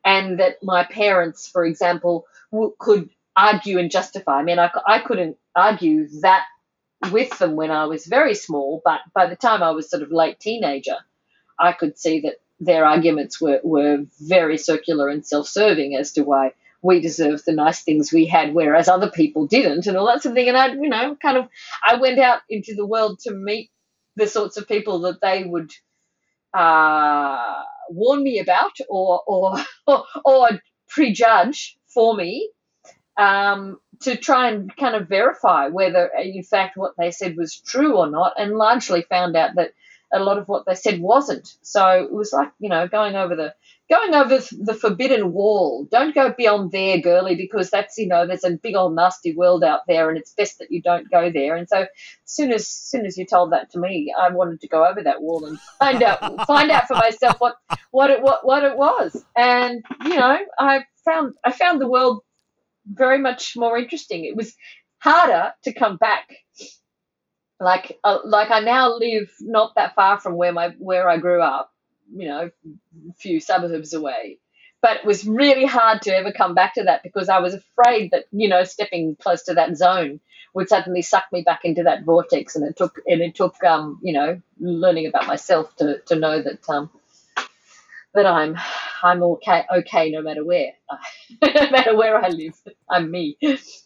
[0.05, 4.39] and that my parents, for example, w- could argue and justify.
[4.39, 6.45] I mean, I, I couldn't argue that
[7.11, 10.11] with them when I was very small, but by the time I was sort of
[10.11, 10.97] late teenager,
[11.59, 16.23] I could see that their arguments were, were very circular and self serving as to
[16.23, 20.23] why we deserved the nice things we had, whereas other people didn't, and all that
[20.23, 20.49] sort of thing.
[20.49, 21.49] And I, you know, kind of,
[21.85, 23.71] I went out into the world to meet
[24.15, 25.73] the sorts of people that they would
[26.55, 29.57] uh, warn me about or or
[30.25, 30.49] or
[30.89, 32.51] prejudge for me
[33.17, 37.97] um, to try and kind of verify whether, in fact, what they said was true
[37.97, 39.73] or not, and largely found out that
[40.13, 41.53] a lot of what they said wasn't.
[41.63, 43.55] So it was like you know going over the
[43.89, 45.87] going over the forbidden wall.
[45.91, 49.65] Don't go beyond there, girly, because that's you know there's a big old nasty world
[49.65, 51.57] out there, and it's best that you don't go there.
[51.57, 51.89] And so, as
[52.25, 55.03] soon as, as soon as you told that to me, I wanted to go over
[55.03, 57.57] that wall and find out find out for myself what
[57.91, 59.25] what it what, what it was.
[59.37, 62.23] And you know, I found I found the world
[62.87, 64.25] very much more interesting.
[64.25, 64.55] It was
[64.99, 66.29] harder to come back.
[67.59, 71.41] Like uh, like I now live not that far from where my where I grew
[71.41, 71.73] up
[72.15, 72.51] you know,
[73.11, 74.39] a few suburbs away.
[74.83, 78.11] But it was really hard to ever come back to that because I was afraid
[78.13, 80.21] that, you know, stepping close to that zone
[80.55, 82.55] would suddenly suck me back into that vortex.
[82.57, 86.41] And it took, and it took, um, you know, learning about myself to, to know
[86.43, 86.91] that, um,
[88.15, 88.57] that I'm,
[89.03, 90.73] I'm okay, okay no matter where,
[91.43, 92.55] no matter where I live.
[92.91, 93.37] I'm me.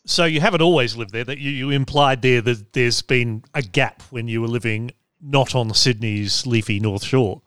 [0.07, 1.25] So you haven't always lived there.
[1.25, 5.55] That you, you implied there that there's been a gap when you were living not
[5.55, 7.43] on Sydney's leafy North Shore.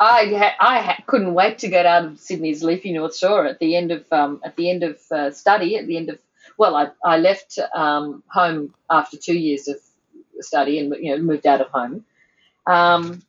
[0.00, 3.58] I ha- I ha- couldn't wait to get out of Sydney's leafy North Shore at
[3.58, 6.18] the end of um, at the end of uh, study at the end of
[6.56, 9.76] well I, I left um, home after two years of
[10.40, 12.04] study and you know moved out of home.
[12.66, 13.22] Um,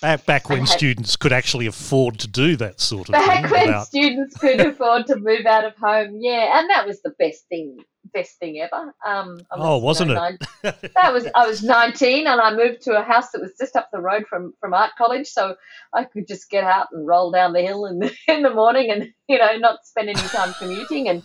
[0.00, 3.42] back, back when had, students could actually afford to do that sort of back thing.
[3.42, 3.86] Back when without...
[3.86, 7.78] students could afford to move out of home, yeah, and that was the best thing
[8.12, 8.94] best thing ever.
[9.04, 10.14] Um, oh, wasn't it?
[10.14, 13.76] Nine, that was I was 19 and I moved to a house that was just
[13.76, 15.56] up the road from from art college, so
[15.92, 18.90] I could just get out and roll down the hill in the, in the morning
[18.90, 21.22] and you know not spend any time commuting and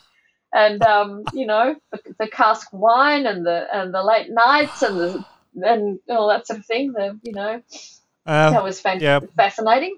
[0.54, 5.00] and um, you know the, the cask wine and the and the late nights and
[5.00, 6.94] the and all that sort of thing.
[6.94, 7.62] The you know
[8.26, 9.30] uh, that was fan- yep.
[9.36, 9.98] fascinating.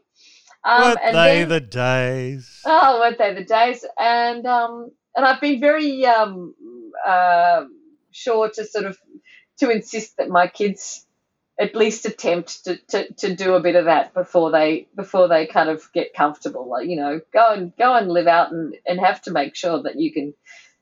[0.63, 2.61] Um, weren't they then, the days?
[2.65, 3.85] Oh, weren't they the days?
[3.99, 6.55] And um, and I've been very um,
[7.05, 7.65] uh,
[8.11, 8.97] sure to sort of
[9.57, 11.05] to insist that my kids
[11.59, 15.45] at least attempt to, to, to do a bit of that before they before they
[15.45, 16.67] kind of get comfortable.
[16.69, 19.83] Like you know, go and go and live out and, and have to make sure
[19.83, 20.33] that you can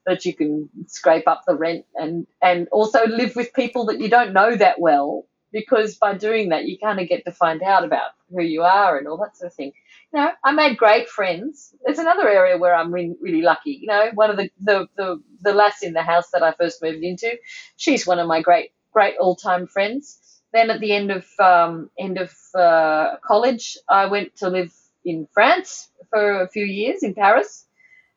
[0.05, 4.09] that you can scrape up the rent and and also live with people that you
[4.09, 7.83] don't know that well because by doing that you kind of get to find out
[7.83, 9.73] about who you are and all that sort of thing
[10.13, 11.73] you know, I made great friends.
[11.85, 13.79] It's another area where I'm re- really lucky.
[13.81, 16.81] You know, one of the, the, the, the lass in the house that I first
[16.81, 17.37] moved into,
[17.77, 20.19] she's one of my great, great all time friends.
[20.53, 24.73] Then at the end of, um, end of uh, college, I went to live
[25.05, 27.65] in France for a few years in Paris,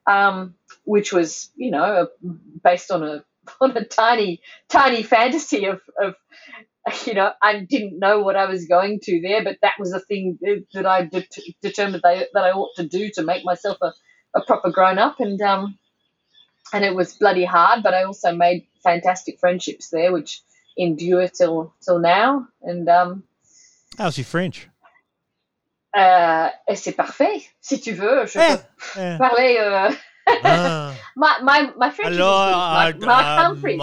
[0.08, 2.08] um, which was, you know,
[2.64, 3.24] based on a,
[3.60, 6.16] on a tiny, tiny fantasy of, of
[7.06, 10.00] you know, I didn't know what I was going to there, but that was a
[10.00, 10.38] thing
[10.72, 13.92] that I de- determined that I ought to do to make myself a,
[14.34, 15.20] a proper grown up.
[15.20, 15.78] And um,
[16.72, 20.42] and it was bloody hard, but I also made fantastic friendships there, which
[20.76, 22.48] endure till till now.
[22.62, 23.24] And um,
[23.96, 24.68] how's your French?
[25.96, 27.46] Euh, c'est parfait.
[27.60, 28.56] Si tu veux, je eh,
[28.94, 29.18] peux eh.
[29.18, 29.96] parler.
[30.26, 30.94] Ah.
[31.16, 33.76] my, my, my French Alors, is my, my uh, country.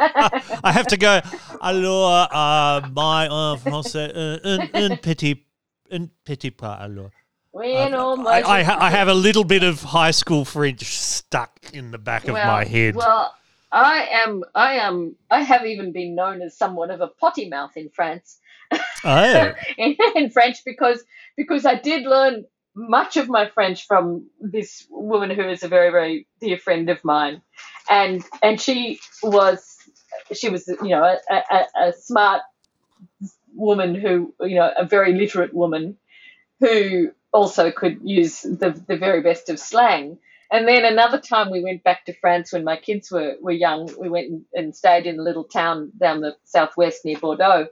[0.00, 1.20] I have to go.
[1.60, 5.44] Alors, uh, my uh, français, un, un petit,
[5.92, 6.78] un petit pas.
[6.80, 7.10] Alors.
[7.52, 11.98] Well, I, I, I, have a little bit of high school French stuck in the
[11.98, 12.94] back well, of my head.
[12.94, 13.34] Well,
[13.72, 17.76] I am, I am, I have even been known as somewhat of a potty mouth
[17.76, 18.38] in France.
[19.04, 19.52] Oh.
[19.78, 21.02] in, in French because
[21.36, 25.90] because I did learn much of my French from this woman who is a very,
[25.90, 27.42] very dear friend of mine,
[27.88, 29.76] and and she was
[30.32, 32.42] she was you know a, a, a smart
[33.54, 35.96] woman who you know a very literate woman
[36.60, 40.18] who also could use the the very best of slang.
[40.52, 43.88] And then another time we went back to France when my kids were, were young.
[44.00, 47.68] We went and stayed in a little town down the southwest near Bordeaux,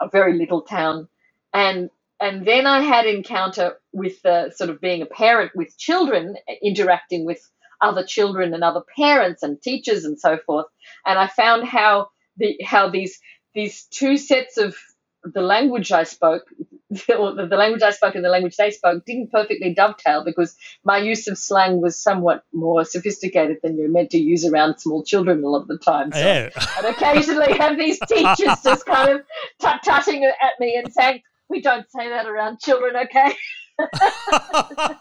[0.00, 1.08] a very little town.
[1.54, 6.36] And and then I had encounter with the sort of being a parent with children,
[6.62, 7.48] interacting with
[7.82, 10.66] other children and other parents and teachers and so forth.
[11.06, 13.18] And I found how the how these
[13.54, 14.76] these two sets of
[15.22, 16.44] the language I spoke,
[16.90, 20.98] the, the language I spoke and the language they spoke didn't perfectly dovetail because my
[20.98, 25.44] use of slang was somewhat more sophisticated than you're meant to use around small children
[25.44, 26.12] a lot of the time.
[26.12, 26.50] So yeah.
[26.56, 29.22] I'd occasionally have these teachers just kind of
[29.60, 33.34] tut tutting at me and saying, we don't say that around children, okay?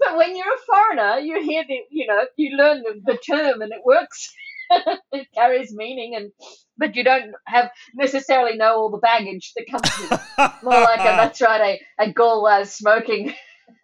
[0.00, 3.62] but when you're a foreigner, you hear the, you know, you learn the, the term
[3.62, 4.32] and it works.
[5.12, 6.30] it carries meaning, and
[6.78, 10.52] but you don't have necessarily know all the baggage that comes with it.
[10.62, 13.34] More like a, that's right, a, a Gauloise smoking,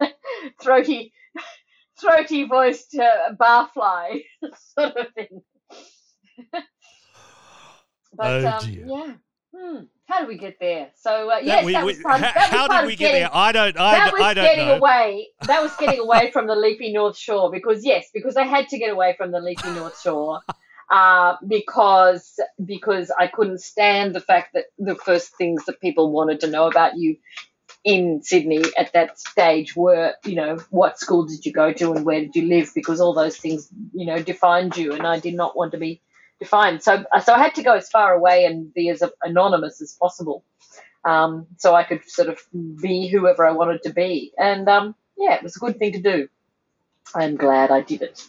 [0.61, 1.11] throaty,
[1.99, 4.23] throaty voiced uh, barfly
[4.77, 5.41] sort of thing.
[8.13, 9.13] but Oh, um, yeah.
[9.53, 9.83] Hmm.
[10.07, 10.89] How did we get there?
[10.95, 13.07] So uh, yes, we- that we- was part, how, that was how did we get
[13.07, 13.29] getting, there?
[13.33, 13.77] I don't.
[13.77, 14.75] I, that was I don't getting know.
[14.77, 15.27] away.
[15.47, 18.77] That was getting away from the leafy North Shore because yes, because I had to
[18.77, 20.39] get away from the leafy North Shore
[20.91, 26.39] uh, because because I couldn't stand the fact that the first things that people wanted
[26.41, 27.17] to know about you
[27.83, 32.05] in Sydney at that stage were you know what school did you go to and
[32.05, 35.35] where did you live because all those things you know defined you and I did
[35.35, 36.01] not want to be
[36.39, 39.93] defined so so I had to go as far away and be as anonymous as
[39.93, 40.43] possible
[41.07, 44.33] um, so I could sort of be whoever I wanted to be.
[44.37, 46.27] And um, yeah, it was a good thing to do.
[47.15, 48.27] I'm glad I did it.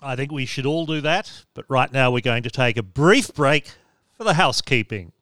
[0.00, 1.44] I think we should all do that.
[1.54, 3.72] But right now, we're going to take a brief break
[4.16, 5.12] for the housekeeping.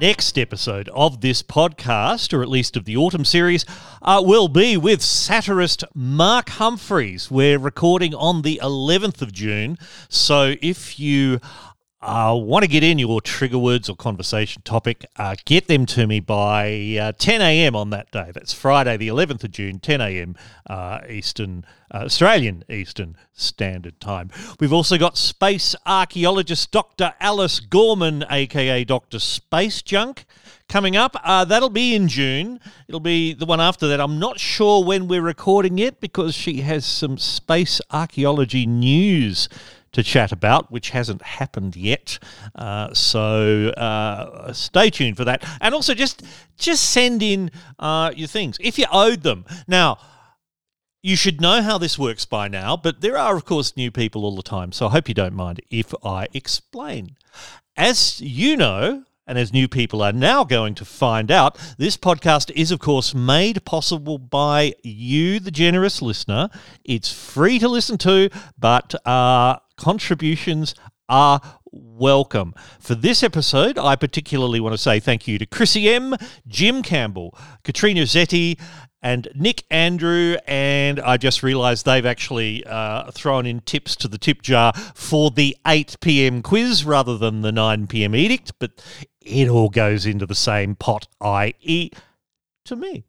[0.00, 3.66] Next episode of this podcast, or at least of the autumn series,
[4.00, 7.30] uh, will be with satirist Mark Humphries.
[7.30, 9.76] We're recording on the 11th of June.
[10.08, 11.38] So if you
[12.02, 16.06] uh, want to get in your trigger words or conversation topic, uh, get them to
[16.06, 17.76] me by uh, 10 a.m.
[17.76, 18.30] on that day.
[18.32, 20.34] That's Friday, the 11th of June, 10 a.m.
[20.68, 24.30] Uh, Eastern, uh, Australian Eastern Standard Time.
[24.58, 27.12] We've also got space archaeologist Dr.
[27.20, 29.18] Alice Gorman, aka Dr.
[29.18, 30.24] Space Junk.
[30.68, 32.60] Coming up, uh, that'll be in June.
[32.86, 34.00] It'll be the one after that.
[34.00, 39.48] I'm not sure when we're recording it because she has some space archaeology news
[39.92, 42.18] to chat about, which hasn't happened yet.
[42.54, 46.22] Uh, so uh, stay tuned for that, and also just
[46.56, 49.44] just send in uh, your things if you owed them.
[49.66, 49.98] Now,
[51.02, 54.24] you should know how this works by now, but there are, of course, new people
[54.24, 54.72] all the time.
[54.72, 57.16] So I hope you don't mind if I explain.
[57.76, 62.50] As you know, and as new people are now going to find out, this podcast
[62.54, 66.50] is, of course, made possible by you, the generous listener.
[66.84, 70.74] It's free to listen to, but uh, contributions
[71.08, 71.40] are
[71.72, 72.54] welcome.
[72.78, 76.14] For this episode, I particularly want to say thank you to Chrissy M,
[76.46, 78.60] Jim Campbell, Katrina Zetti,
[79.02, 80.36] and Nick Andrew.
[80.46, 85.30] And I just realised they've actually uh, thrown in tips to the tip jar for
[85.30, 86.42] the 8 p.m.
[86.42, 88.14] quiz rather than the 9 p.m.
[88.14, 88.84] edict, but
[89.22, 91.90] it all goes into the same pot, i.e.,
[92.66, 93.04] to me.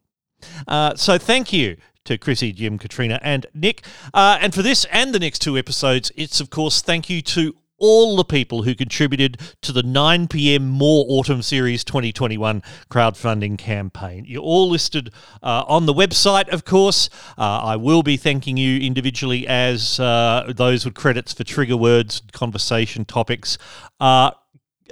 [0.66, 3.84] Uh, so thank you to Chrissy, Jim, Katrina, and Nick.
[4.12, 7.54] Uh, and for this and the next two episodes, it's of course thank you to
[7.82, 10.68] all the people who contributed to the 9 p.m.
[10.68, 14.24] More Autumn Series 2021 crowdfunding campaign.
[14.24, 15.10] You're all listed
[15.42, 17.10] uh, on the website, of course.
[17.36, 22.22] Uh, I will be thanking you individually as uh, those with credits for trigger words,
[22.32, 23.58] conversation topics.
[23.98, 24.30] Uh,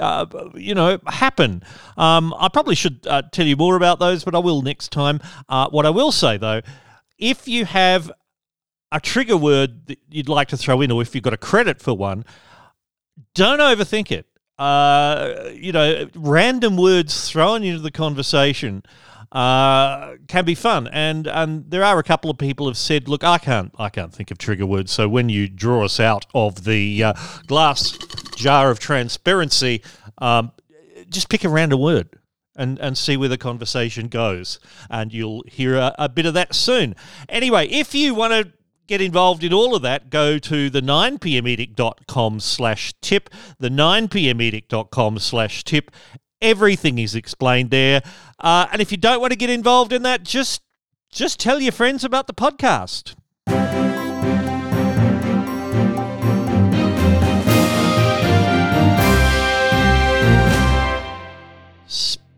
[0.01, 1.63] uh, you know, happen.
[1.97, 5.21] Um, I probably should uh, tell you more about those, but I will next time.
[5.49, 6.61] Uh, what I will say though,
[7.21, 8.11] if you have
[8.91, 11.81] a trigger word that you'd like to throw in, or if you've got a credit
[11.81, 12.25] for one,
[13.35, 14.27] don't overthink it.
[14.59, 18.83] Uh, you know, random words thrown into the conversation
[19.33, 23.23] uh, can be fun, and and there are a couple of people have said, look,
[23.23, 24.91] I can't I can't think of trigger words.
[24.91, 27.13] So when you draw us out of the uh,
[27.47, 27.97] glass
[28.37, 29.83] jar of transparency,
[30.19, 30.53] um,
[31.09, 32.20] just pick a random word.
[32.61, 34.61] And, and see where the conversation goes.
[34.91, 36.95] And you'll hear a, a bit of that soon.
[37.29, 38.53] Anyway, if you want to
[38.87, 45.63] get involved in all of that, go to the 9pmedict.com slash tip, the 9pmedict.com slash
[45.63, 45.91] tip.
[46.43, 48.03] Everything is explained there.
[48.41, 50.63] Uh, and if you don't want to get involved in that, just
[51.11, 53.15] just tell your friends about the podcast.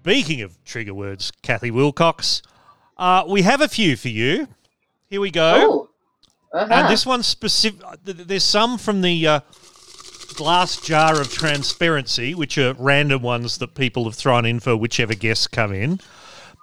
[0.02, 2.42] Speaking of trigger words, Cathy Wilcox,
[2.96, 4.48] uh, we have a few for you.
[5.08, 5.88] Here we go.
[6.52, 6.74] Oh, uh-huh.
[6.74, 7.80] And this one's specific.
[8.02, 9.40] There's some from the uh,
[10.34, 15.14] glass jar of transparency, which are random ones that people have thrown in for whichever
[15.14, 16.00] guests come in.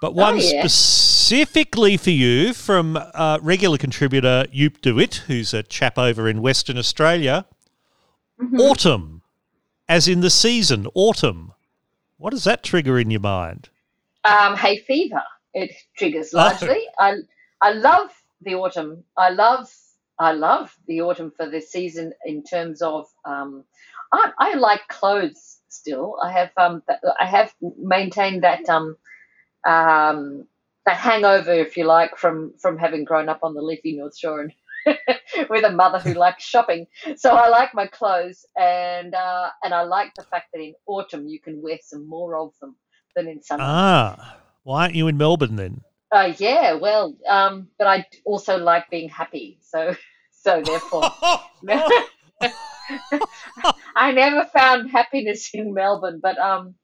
[0.02, 0.66] But one yeah.
[0.66, 6.42] specifically for you from uh, regular contributor Joop de Wit, who's a chap over in
[6.42, 7.46] Western Australia.
[8.58, 9.22] Autumn,
[9.88, 11.54] as in the season, autumn.
[12.20, 13.70] What does that trigger in your mind?
[14.24, 15.22] um, hay fever.
[15.54, 16.36] It triggers Oh.
[16.36, 16.86] largely.
[16.98, 17.14] I
[17.62, 18.10] I love
[18.42, 19.04] the autumn.
[19.16, 19.72] I love
[20.18, 23.64] I love the autumn for this season in terms of um,
[24.12, 26.18] I, I like clothes still.
[26.22, 26.82] I have um
[27.18, 28.96] I have maintained that um
[29.66, 30.46] um
[30.86, 34.40] a hangover, if you like, from from having grown up on the leafy North Shore
[34.42, 34.52] and
[35.50, 36.86] with a mother who likes shopping.
[37.16, 41.26] So I like my clothes, and uh, and I like the fact that in autumn
[41.26, 42.76] you can wear some more of them
[43.16, 43.64] than in summer.
[43.66, 45.82] Ah, why aren't you in Melbourne then?
[46.12, 49.94] Uh, yeah, well, um, but I also like being happy, so
[50.32, 51.10] so therefore.
[53.94, 56.74] I never found happiness in Melbourne, but um,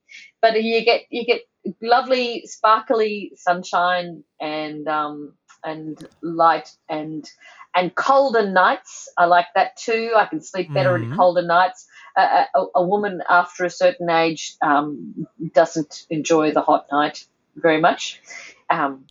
[0.41, 1.43] but you get you get
[1.83, 5.35] lovely sparkly sunshine and um
[5.65, 7.29] and light and
[7.77, 9.09] and colder nights.
[9.19, 10.13] I like that too.
[10.17, 11.11] I can sleep better Mhm.
[11.13, 11.87] in colder nights.
[12.17, 17.79] Uh, a, a woman after a certain age um, doesn't enjoy the hot night very
[17.81, 18.23] much,
[18.71, 19.07] um,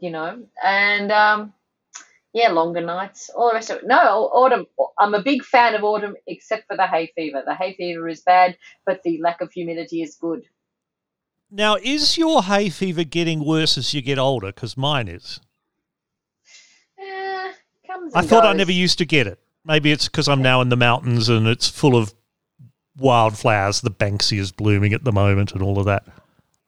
[0.00, 0.44] you know.
[0.62, 1.54] And um,
[2.34, 3.86] yeah, longer nights, all the rest of it.
[3.86, 4.66] No, autumn.
[4.98, 7.42] I'm a big fan of autumn, except for the hay fever.
[7.44, 10.44] The hay fever is bad, but the lack of humidity is good.
[11.50, 14.48] Now, is your hay fever getting worse as you get older?
[14.48, 15.40] Because mine is.
[18.10, 19.38] Comes I thought I never used to get it.
[19.64, 22.12] Maybe it's because I'm now in the mountains and it's full of
[22.96, 23.80] wildflowers.
[23.80, 26.04] The Banksia is blooming at the moment and all of that.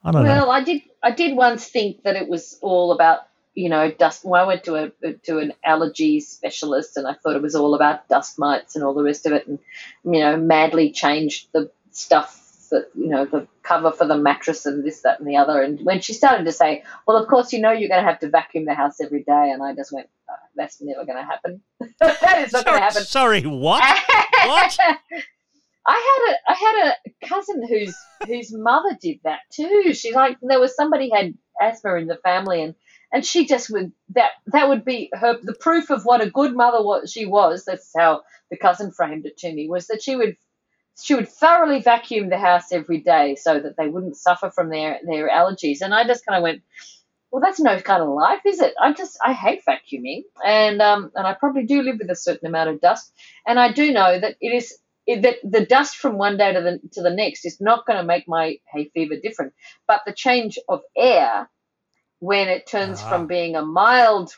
[0.05, 0.28] I don't know.
[0.28, 0.82] Well, I did.
[1.03, 3.20] I did once think that it was all about
[3.55, 4.24] you know dust.
[4.24, 7.74] Well, I went to a to an allergy specialist, and I thought it was all
[7.74, 9.59] about dust mites and all the rest of it, and
[10.05, 14.85] you know, madly changed the stuff that you know the cover for the mattress and
[14.85, 15.62] this, that, and the other.
[15.62, 18.20] And when she started to say, "Well, of course, you know, you're going to have
[18.20, 21.25] to vacuum the house every day," and I just went, oh, "That's never going to
[21.25, 21.63] happen.
[22.01, 23.83] that is not going sorry, to happen." sorry, what?
[24.47, 24.79] What?
[25.87, 27.97] I had a I had a cousin whose
[28.27, 29.93] whose mother did that too.
[29.95, 32.75] She like there was somebody had asthma in the family and
[33.13, 36.55] and she just would that that would be her the proof of what a good
[36.55, 37.65] mother was she was.
[37.65, 40.37] That's how the cousin framed it to me was that she would
[41.03, 45.01] she would thoroughly vacuum the house every day so that they wouldn't suffer from their
[45.05, 45.81] their allergies.
[45.81, 46.63] And I just kind of went,
[47.35, 48.74] well, that's no kind of life, is it?
[48.80, 52.47] I just I hate vacuuming, and um and I probably do live with a certain
[52.47, 53.12] amount of dust,
[53.47, 56.62] and I do know that it is it, that the dust from one day to
[56.62, 59.55] the to the next is not going to make my hay fever different,
[59.89, 61.51] but the change of air
[62.20, 63.09] when it turns Ah.
[63.11, 64.32] from being a mild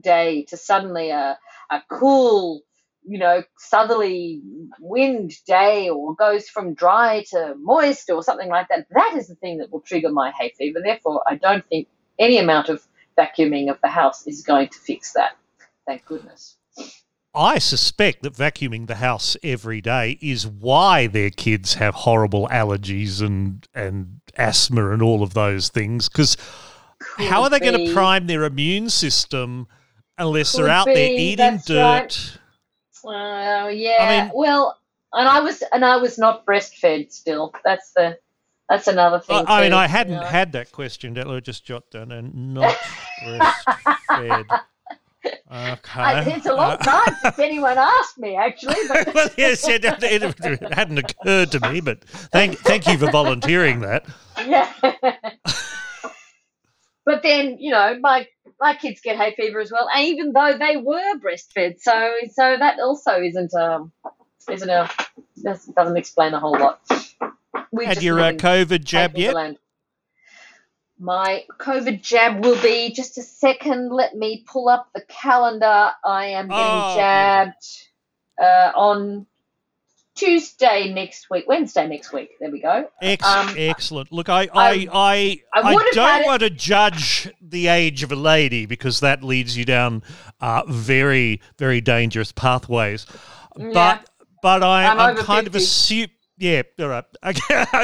[0.00, 1.38] day to suddenly a
[1.70, 2.62] a cool
[3.04, 4.42] you know southerly
[4.80, 9.36] wind day or goes from dry to moist or something like that that is the
[9.36, 11.88] thing that will trigger my hay fever therefore i don't think
[12.20, 12.86] any amount of
[13.18, 15.36] vacuuming of the house is going to fix that
[15.86, 16.56] thank goodness
[17.34, 23.22] I suspect that vacuuming the house every day is why their kids have horrible allergies
[23.24, 26.08] and and asthma and all of those things.
[26.08, 26.36] Because
[27.18, 29.68] how are they going to prime their immune system
[30.18, 31.78] unless Could they're out there eating that's dirt?
[31.78, 32.36] right.
[33.04, 34.24] Oh yeah.
[34.24, 34.78] mean- well,
[35.12, 37.54] and I was and I was not breastfed still.
[37.64, 38.18] That's the
[38.70, 39.44] that's another thing.
[39.46, 40.22] I, I mean, I hadn't know.
[40.24, 41.12] had that question.
[41.14, 42.74] Me just jot down and not
[43.24, 44.60] breastfed.
[45.26, 46.00] Okay.
[46.00, 48.76] I, it's a long Uh, time since anyone asked me actually.
[48.88, 53.10] But well, yes, it, it, it hadn't occurred to me, but thank thank you for
[53.10, 54.06] volunteering that.
[54.38, 54.72] yeah.
[57.04, 58.26] but then you know my
[58.60, 61.80] my kids get hay fever as well, and even though they were breastfed.
[61.80, 63.92] So so that also isn't um
[64.48, 64.88] isn't a
[65.42, 66.80] doesn't explain a whole lot.
[67.72, 69.56] We Had your uh, COVID jab yet?
[70.98, 73.90] My COVID jab will be just a second.
[73.90, 75.92] Let me pull up the calendar.
[76.04, 77.66] I am getting Oh, jabbed
[78.42, 79.26] uh, on
[80.14, 82.32] Tuesday next week, Wednesday next week.
[82.38, 82.90] There we go.
[83.00, 84.12] Ex- Um, excellent.
[84.12, 87.30] Look, I I I- I, I I, would have had don't it- want to judge
[87.40, 90.02] the age of a lady because that leads you down
[90.40, 93.06] uh, very very dangerous pathways.
[93.56, 93.70] Yeah.
[93.72, 94.10] But
[94.42, 95.64] but I, over kind of 50.
[95.64, 96.10] assuming.
[96.40, 97.04] Yeah, all right.
[97.22, 97.34] I'm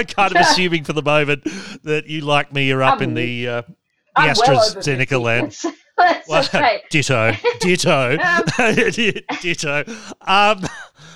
[0.07, 1.45] kind of assuming for the moment
[1.85, 3.75] that you, like me, are up I'm- in the uh, the
[4.17, 5.57] I'm well AstraZeneca land.
[5.99, 6.83] That's Well, okay.
[6.91, 8.17] ditto, ditto,
[9.41, 9.85] ditto.
[10.27, 10.63] Um,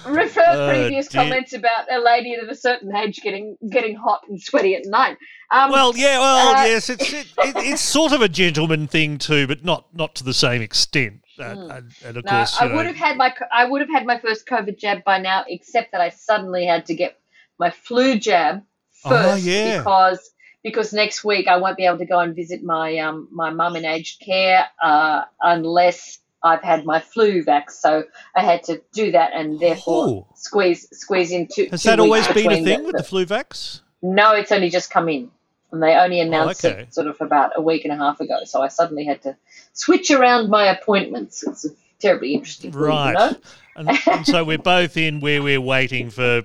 [0.07, 1.23] Refer Uh, previous dear.
[1.23, 5.19] comments about a lady of a certain age getting getting hot and sweaty at night.
[5.51, 9.19] Um, well, yeah, well, uh, yes, it's it, it, it's sort of a gentleman thing
[9.19, 11.21] too, but not not to the same extent.
[11.39, 13.91] Uh, and, and of No, course, I know, would have had my I would have
[13.91, 17.19] had my first COVID jab by now, except that I suddenly had to get
[17.61, 18.63] my flu jab
[19.05, 19.79] Oh, first yeah.
[19.79, 20.21] because
[20.63, 23.77] because next week I won't be able to go and visit my um my mum
[23.77, 27.73] in aged care uh, unless I've had my flu vax.
[27.85, 28.05] So
[28.35, 30.27] I had to do that and therefore Oh.
[30.35, 31.69] squeeze squeeze in two.
[31.71, 33.81] has two that always been a thing the- with the flu vax?
[34.03, 35.31] No, it's only just come in.
[35.73, 36.83] And they only announced okay.
[36.83, 38.39] it sort of about a week and a half ago.
[38.45, 39.37] So I suddenly had to
[39.73, 41.43] switch around my appointments.
[41.47, 41.65] It's
[42.01, 42.73] terribly interesting.
[42.73, 43.13] Right.
[43.13, 43.37] You know?
[43.77, 46.43] And, and so we're both in where we're waiting for,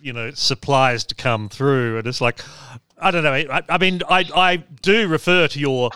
[0.00, 2.40] you know, supplies to come through, and it's like,
[2.98, 3.32] I don't know.
[3.32, 5.90] I, I mean, I I do refer to your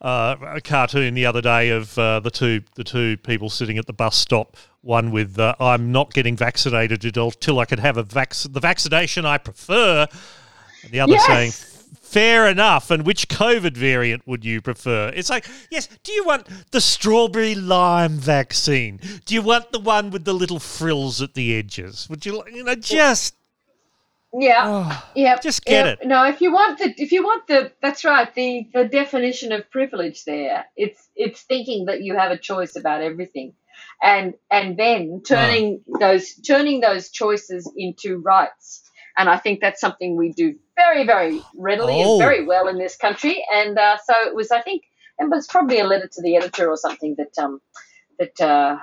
[0.00, 3.92] uh, cartoon the other day of uh, the two the two people sitting at the
[3.92, 4.56] bus stop.
[4.82, 9.26] One with uh, "I'm not getting vaccinated until, I can have a vac- the vaccination
[9.26, 10.06] I prefer,"
[10.82, 11.26] and the other Yes.
[11.26, 11.52] saying,
[12.00, 15.12] "Fair enough." And which COVID variant would you prefer?
[15.14, 19.00] It's like, yes, do you want the strawberry lime vaccine?
[19.26, 22.06] Do you want the one with the little frills at the edges?
[22.08, 23.34] Would you, like- you know, just
[24.32, 24.62] Yeah.
[24.64, 25.92] oh, Yeah, Just get yeah.
[25.92, 26.06] it.
[26.06, 28.32] No, if you want the, if you want the, that's right.
[28.34, 30.66] The the definition of privilege there.
[30.76, 33.54] It's it's thinking that you have a choice about everything,
[34.02, 38.82] and and then turning those turning those choices into rights.
[39.16, 42.12] And I think that's something we do very very readily Oh.
[42.12, 43.44] and very well in this country.
[43.52, 44.84] And uh, so it was, I think,
[45.18, 47.60] and it was probably a letter to the editor or something that um
[48.20, 48.76] that uh,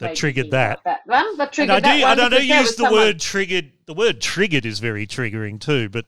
[0.00, 0.80] that triggered that.
[0.84, 1.36] that one.
[1.36, 3.20] That And triggered I do, that one and I do because use the someone- word
[3.20, 3.72] triggered.
[3.86, 6.06] The word triggered is very triggering too, but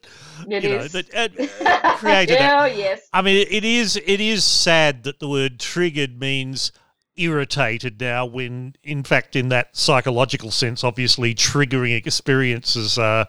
[0.49, 2.37] It you know, that uh, created.
[2.37, 3.09] a- oh yes.
[3.13, 6.73] I mean, it is it is sad that the word triggered means
[7.17, 13.27] irritated now when in fact in that psychological sense obviously triggering experiences are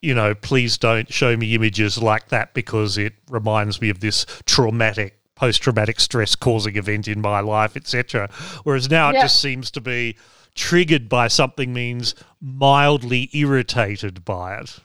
[0.00, 4.24] you know please don't show me images like that because it reminds me of this
[4.46, 8.28] traumatic post-traumatic stress causing event in my life etc
[8.64, 10.14] whereas now it just seems to be
[10.54, 14.78] triggered by something means mildly irritated by it.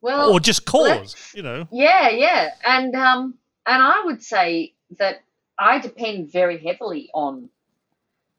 [0.00, 1.66] Well, or just caused you know.
[1.70, 3.34] Yeah, yeah, and um,
[3.66, 5.22] and I would say that
[5.58, 7.50] I depend very heavily on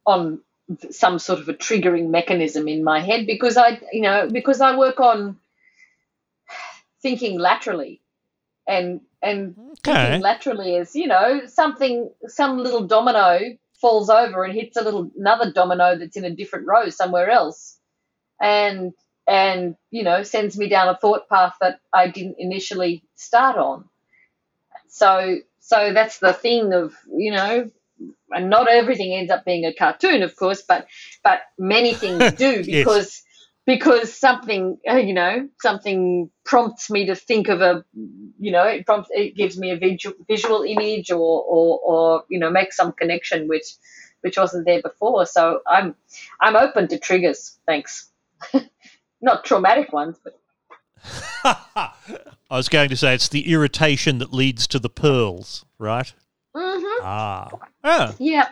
[0.05, 0.41] on
[0.91, 4.77] some sort of a triggering mechanism in my head because I, you know, because I
[4.77, 5.37] work on
[7.01, 8.01] thinking laterally,
[8.67, 9.55] and and
[9.85, 10.19] Okay.
[10.19, 13.39] laterally is you know something some little domino
[13.81, 17.77] falls over and hits a little another domino that's in a different row somewhere else
[18.41, 18.93] and
[19.27, 23.85] and you know sends me down a thought path that I didn't initially start on
[24.87, 27.69] so so that's the thing of you know
[28.31, 30.87] and not everything ends up being a cartoon of course but
[31.23, 32.85] but many things do Yes.
[32.85, 33.23] because
[33.65, 37.83] because something you know something prompts me to think of a
[38.39, 42.39] you know it prompts it gives me a visual, visual image or, or or you
[42.39, 43.75] know make some connection which
[44.21, 45.95] which wasn't there before so i'm
[46.41, 48.09] i'm open to triggers thanks
[49.21, 50.39] not traumatic ones but
[52.51, 56.11] I was going to say it's the irritation that leads to the pearls, right?
[56.55, 57.03] mm-hmm.
[57.03, 57.49] Ah.
[57.83, 58.15] Ah.
[58.19, 58.49] yeah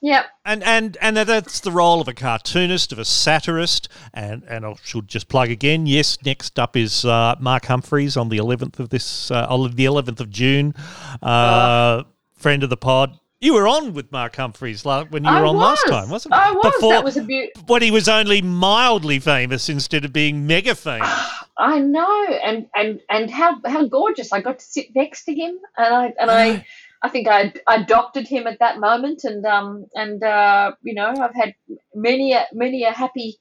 [0.00, 4.66] yeah And and and that's the role of a cartoonist, of a satirist, and and
[4.66, 5.86] I should just plug again.
[5.86, 9.84] Yes, next up is uh, Mark Humphries on the eleventh of this, uh, on the
[9.84, 10.74] eleventh of June.
[11.22, 12.02] Uh,
[12.34, 13.18] friend of the pod.
[13.40, 16.38] You were on with Mark Humphries when you I were on last time, wasn't it?
[16.38, 16.74] I was.
[16.74, 17.50] Before, that was a beaut.
[17.66, 21.08] when he was only mildly famous instead of being mega famous.
[21.58, 24.32] I know, and and and how how gorgeous!
[24.32, 26.66] I got to sit next to him, and I and I,
[27.02, 31.34] I think I adopted him at that moment, and um and uh you know I've
[31.34, 31.54] had
[31.94, 33.38] many a many a happy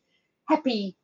[0.48, 0.98] happy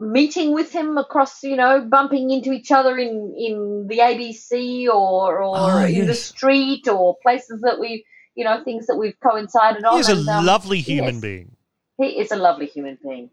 [0.00, 5.42] meeting with him across you know bumping into each other in in the ABC or
[5.42, 8.04] or Oh, in the street or places that we
[8.34, 9.96] you know things that we've coincided on.
[9.96, 11.22] He's a um, lovely human yes.
[11.22, 11.56] being.
[11.98, 13.30] He is a lovely human being.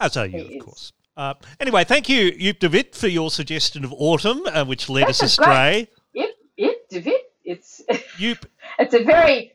[0.00, 0.62] As are you, He of is.
[0.62, 0.92] course.
[1.16, 5.08] Uh, anyway, thank you, Joop de Wit, for your suggestion of autumn, uh, which led
[5.08, 5.48] This us is great.
[5.48, 5.88] astray.
[6.14, 7.20] Yep, yep, David.
[7.48, 7.80] It's
[8.18, 8.44] Joop,
[8.78, 9.52] it's a very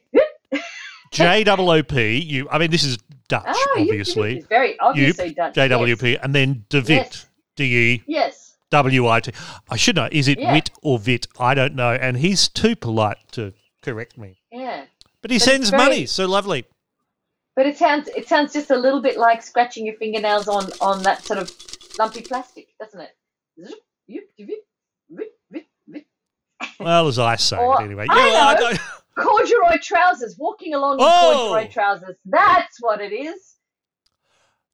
[1.12, 2.18] J O O P.
[2.18, 4.38] You, I mean, this is Dutch, Oh, obviously.
[4.40, 5.54] It's very obviously Dutch.
[5.54, 7.26] J W P, and then de Wit, Yes.
[7.56, 7.64] D
[7.94, 8.56] E Yes.
[8.72, 9.32] W I T.
[9.70, 10.10] I should know.
[10.12, 10.54] Is it Yeah.
[10.54, 11.28] wit or vit?
[11.40, 11.92] I don't know.
[11.94, 14.38] And he's too polite to correct me.
[14.52, 14.86] Yeah.
[15.22, 16.66] But he It's sends very- money, so lovely.
[17.56, 21.04] But it sounds it sounds just a little bit like scratching your fingernails on on
[21.04, 21.52] that sort of
[22.00, 23.16] lumpy plastic, doesn't it?
[23.64, 23.80] Zoop,
[24.10, 24.50] yoop, yoop,
[25.12, 26.06] yoop, yoop, yoop.
[26.80, 28.08] Well, as I say Or- it anyway.
[28.10, 28.60] I Yeah, know.
[28.70, 28.80] don't-
[29.16, 31.50] Corduroy trousers, walking along in Oh!
[31.52, 32.16] corduroy trousers.
[32.26, 33.56] That's what it is.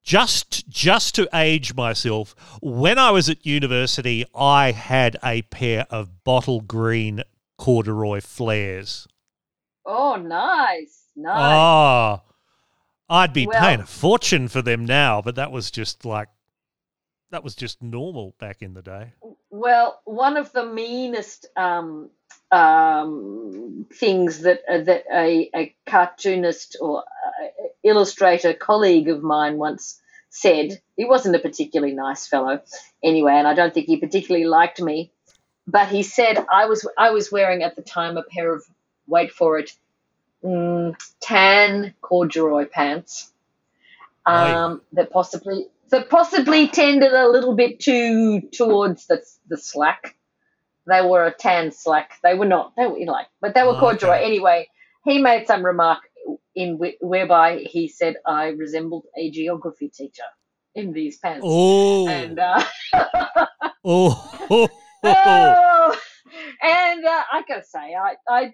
[0.03, 6.23] just just to age myself, when I was at university, I had a pair of
[6.23, 7.21] bottle green
[7.57, 9.07] corduroy flares.
[9.85, 11.35] Oh, nice, nice.
[11.37, 12.21] Ah,
[13.09, 16.29] I'd be Well- paying a fortune for them now, but that was just like
[17.31, 19.13] that was just normal back in the day.
[19.49, 22.09] Well, one of the meanest um,
[22.51, 27.47] um, things that uh, that a, a cartoonist or uh,
[27.83, 30.81] illustrator colleague of mine once said.
[30.95, 32.61] He wasn't a particularly nice fellow,
[33.03, 35.11] anyway, and I don't think he particularly liked me.
[35.67, 38.63] But he said I was I was wearing at the time a pair of
[39.07, 39.71] wait for it
[40.43, 43.31] mm, tan corduroy pants
[44.25, 50.13] um, that possibly that possibly tended a little bit too towards the the slack
[50.87, 52.13] they were a tan slack.
[52.23, 52.73] They were not.
[52.77, 54.23] They were like, but they were Oh, corduroy okay.
[54.23, 54.69] anyway.
[55.05, 55.99] He made some remark
[56.55, 60.23] in whereby he said I resembled a geography teacher
[60.75, 61.61] in these pants.
[61.67, 62.63] Oh, And uh,
[63.85, 64.69] oh, oh,
[65.05, 65.99] oh,
[66.63, 68.53] and uh, I gotta say, I, I,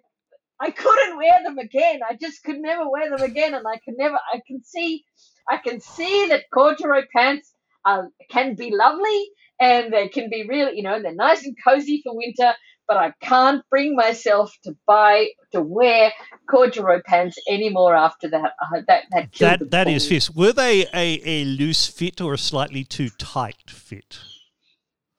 [0.62, 2.02] I couldn't wear them again.
[2.10, 4.18] I just could never wear them again, and I could never.
[4.34, 5.06] I can see,
[5.50, 7.54] I can see that corduroy pants
[7.86, 9.30] are, can be lovely,
[9.60, 12.54] and they can be really, you know, they're nice and cozy for winter.
[12.88, 16.14] But I can't bring myself to buy to wear
[16.48, 18.54] corduroy pants anymore after that.
[18.62, 20.30] Uh, that that that that for fierce.
[20.30, 24.20] Were they a, a loose fit or a slightly too tight fit?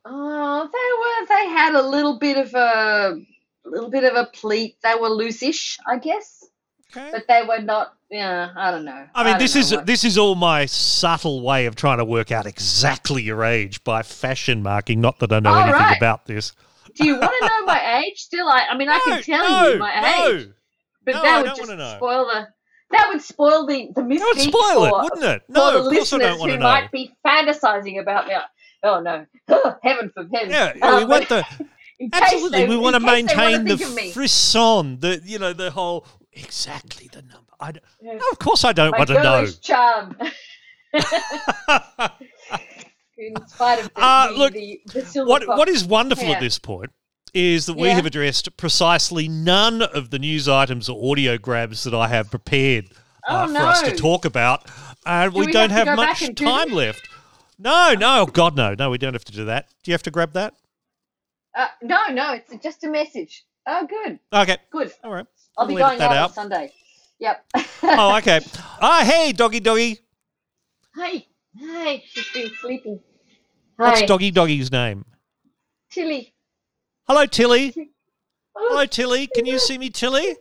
[0.04, 1.36] Oh, they were.
[1.36, 3.16] They had a little bit of a,
[3.64, 4.76] little bit of a pleat.
[4.84, 6.44] They were loose-ish, I guess,
[6.96, 7.10] Okay.
[7.10, 7.95] but they were not.
[8.10, 9.06] Yeah, I don't know.
[9.14, 12.04] I mean, don't this is what- this is all my subtle way of trying to
[12.04, 15.00] work out exactly your age by fashion marking.
[15.00, 15.96] Not that I know All anything right.
[15.96, 16.52] about this.
[16.94, 18.18] Do you want to know my age?
[18.20, 18.66] Still, I.
[18.70, 20.28] I mean, I can tell no, you my no.
[20.38, 20.48] age,
[21.04, 22.48] but No, I that would just spoil the.
[22.92, 25.42] That would spoil the the mystique That would spoil it, for, wouldn't it?
[25.46, 26.68] for No, the of course I listeners don't want who to know.
[26.68, 28.34] might be fantasizing about me.
[28.84, 29.26] Oh no,
[29.82, 30.48] heaven forbid.
[30.50, 31.44] Yeah, yeah, we Um, want the
[32.12, 32.58] absolutely.
[32.60, 34.12] they- we want to in case they wanna maintain the think of me.
[34.12, 37.45] frisson, the you know the whole exactly the number.
[37.60, 38.12] I Yeah.
[38.14, 39.46] no, of course I don't my want to know.
[39.62, 40.16] charm.
[43.18, 46.32] in spite of the, Uh, the, look, the, the what what is wonderful Yeah.
[46.34, 46.90] at this point
[47.32, 47.94] is that we Yeah.
[47.94, 52.90] have addressed precisely none of the news items or audio grabs that I have prepared
[53.28, 54.68] uh, Oh, for us to talk about,
[55.04, 57.08] and Do we, we don't have have much time left.
[57.58, 59.66] No, no, oh, God, no, no, we don't have to do that.
[59.82, 60.54] Do you have to grab that?
[61.54, 63.44] Uh, no, no, it's just a message.
[63.66, 64.92] Oh, good, Okay, good.
[65.02, 65.26] all right.
[65.58, 66.28] I'll We'll be going out out.
[66.28, 66.72] on Sunday.
[67.18, 67.44] Yep.
[67.82, 68.40] Oh, okay.
[68.80, 69.98] Ah, hey, doggy, doggy.
[70.94, 71.26] Hey,
[71.58, 73.00] hey, she's been sleeping.
[73.76, 75.04] What's Hi, doggy, doggy's name?
[75.90, 76.34] Tilly.
[77.06, 77.74] Hello, Tilly.
[78.56, 79.26] Oh, Hello, Tilly.
[79.26, 80.36] Can you see me, Tilly?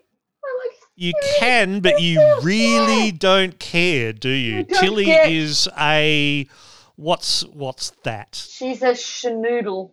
[0.45, 0.69] oh.
[0.97, 4.63] You can, but you really don't care, do you?
[4.63, 5.27] Tilly care.
[5.27, 6.47] is a
[6.95, 8.35] what's what's that?
[8.49, 9.91] She's a schnoodle.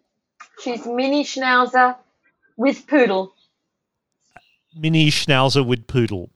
[0.63, 1.97] She's mini schnauzer
[2.57, 3.35] with poodle.
[4.77, 6.31] Mini schnauzer with poodle.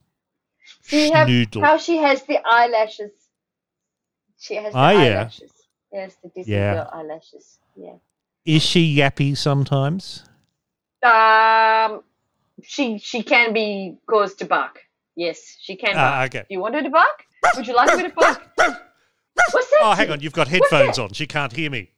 [0.89, 1.61] Have Schnoodle.
[1.63, 3.11] how she has the eyelashes.
[4.39, 4.97] She has the Oh, yeah.
[4.97, 5.51] eyelashes.
[5.91, 6.73] Yes, the Disney Yeah.
[6.75, 7.59] girl eyelashes.
[7.75, 7.93] Yeah.
[8.45, 10.23] Is she yappy sometimes?
[11.03, 12.03] Um,
[12.63, 14.79] she she can be caused to bark.
[15.15, 15.91] Yes, she can.
[15.95, 16.29] Ah, bark.
[16.35, 16.39] okay.
[16.47, 17.25] Do you want her to bark?
[17.55, 18.41] Would you like bit of bark?
[19.51, 19.79] What's that?
[19.81, 20.21] Oh, hang on.
[20.21, 21.11] You've got headphones on.
[21.13, 21.91] She can't hear me.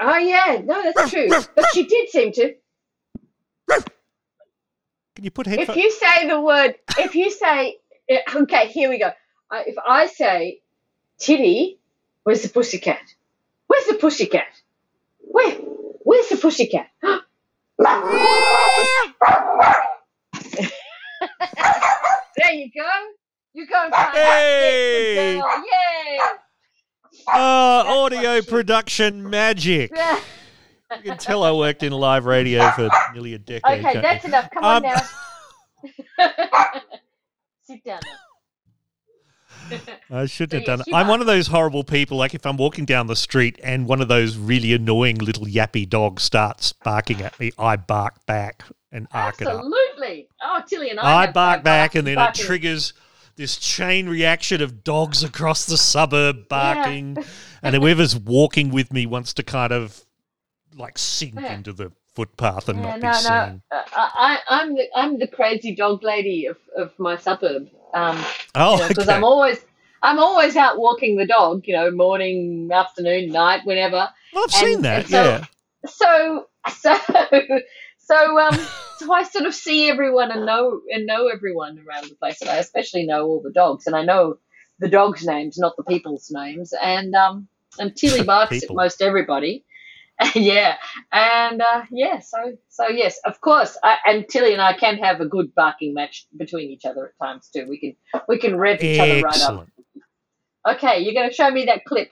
[0.00, 1.28] Oh yeah, no, that's true.
[1.54, 2.54] But she did seem to.
[5.14, 5.68] Can you put headphones?
[5.68, 5.84] If headphones?
[5.84, 7.76] you say the word, if you say,
[8.34, 9.10] okay, here we go.
[9.50, 10.60] Uh, if I say,
[11.18, 11.78] Tilly,
[12.24, 13.00] where's the pussycat?
[13.66, 14.46] Where's the pussycat?
[15.20, 15.52] Where?
[16.02, 16.88] Where's the pussycat?
[17.02, 17.20] there
[22.52, 22.90] you go.
[23.52, 25.36] You go and find Hey!
[25.38, 25.64] girl.
[25.64, 26.18] Yay!
[27.28, 29.90] Oh, audio production magic.
[29.92, 33.84] You can tell I worked in live radio for nearly a decade.
[33.84, 34.28] Okay, that's you?
[34.28, 34.48] enough.
[34.50, 34.92] Come Um, on
[36.18, 36.18] now.
[37.70, 38.00] Sit down
[39.70, 39.78] now.
[40.10, 40.94] I shouldn't So, have done yes, it.
[40.94, 42.16] I'm one of those horrible people.
[42.18, 45.88] Like if I'm walking down the street and one of those really annoying little yappy
[45.88, 49.54] dogs starts barking at me, I bark back and arc it up.
[49.54, 50.28] Absolutely.
[50.42, 51.22] Oh, Tilly and I.
[51.24, 52.92] I bark back, and then it triggers
[53.36, 57.16] this chain reaction of dogs across the suburb barking,
[57.62, 60.04] and whoever's walking with me wants to kind of
[60.76, 61.54] like sink Yeah.
[61.54, 63.62] into the footpath and Yeah, not no, be seen.
[63.72, 63.76] no.
[63.76, 67.68] Uh, I, I'm the I'm the crazy dog lady of, of my suburb.
[67.94, 68.22] Um,
[68.54, 69.16] Oh, because okay.
[69.16, 69.58] I'm always
[70.02, 71.62] I'm always out walking the dog.
[71.66, 74.08] You know, morning, afternoon, night, whenever.
[74.32, 75.08] Well, I've seen that.
[75.08, 75.44] so- yeah.
[75.86, 76.46] So
[76.78, 76.98] so
[77.98, 78.58] so um
[78.98, 82.50] so I sort of see everyone and know and know everyone around the place, and
[82.50, 84.38] I especially know all the dogs, and I know
[84.78, 87.48] the dogs' names, not the people's names, and um
[87.78, 89.64] and Tilly barks at most everybody.
[90.34, 90.76] yeah,
[91.12, 95.20] and uh, yeah, so so yes, of course, I, and Tilly and I can have
[95.20, 97.66] a good barking match between each other at times too.
[97.68, 99.26] We can we can rev each other right up.
[99.34, 99.70] Excellent.
[100.68, 102.10] Okay, you're going to show me that clip.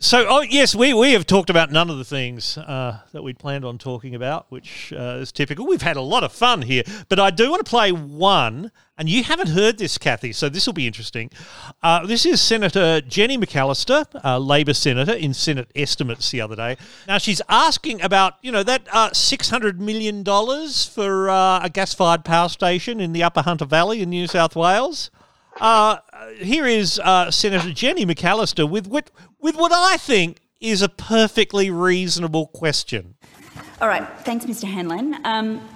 [0.00, 3.36] So, oh yes, we, we have talked about none of the things uh, that we'd
[3.36, 5.66] planned on talking about, which uh, is typical.
[5.66, 9.08] We've had a lot of fun here, but I do want to play one, and
[9.08, 11.32] you haven't heard this, Cathy, so this will be interesting.
[11.82, 14.06] Uh, this is Senator Jenny McAllister,
[14.40, 16.76] Labor senator, in Senate estimates the other day.
[17.08, 21.70] Now she's asking about you know that uh, six hundred million dollars for uh, a
[21.70, 25.10] gas-fired power station in the Upper Hunter Valley in New South Wales.
[25.60, 25.98] Uh,
[26.36, 31.70] here is uh, Senator Jenny McAllister with what, with what I think is a perfectly
[31.70, 33.14] reasonable question.
[33.80, 34.64] All right, thanks, Mr.
[34.64, 35.16] Hanlon.
[35.24, 35.68] Um,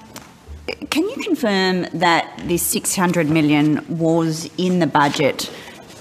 [0.90, 5.50] can you confirm that this 600 million was in the budget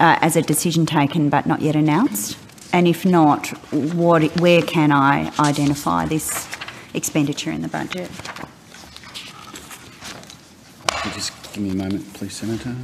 [0.00, 2.38] uh, as a decision taken but not yet announced?
[2.72, 3.48] And if not,
[3.94, 6.48] what, where can I identify this
[6.94, 8.10] expenditure in the budget?
[11.14, 12.74] Just give me a moment, please, Senator.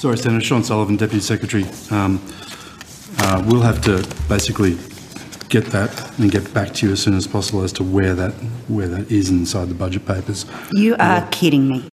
[0.00, 1.62] Sorry, Senator Sean Sullivan, Deputy Secretary.
[1.90, 2.26] Um,
[3.18, 3.98] uh, we'll have to
[4.30, 4.78] basically
[5.50, 8.30] get that and get back to you as soon as possible as to where that
[8.68, 10.46] where that is inside the budget papers.
[10.72, 11.90] You are kidding me.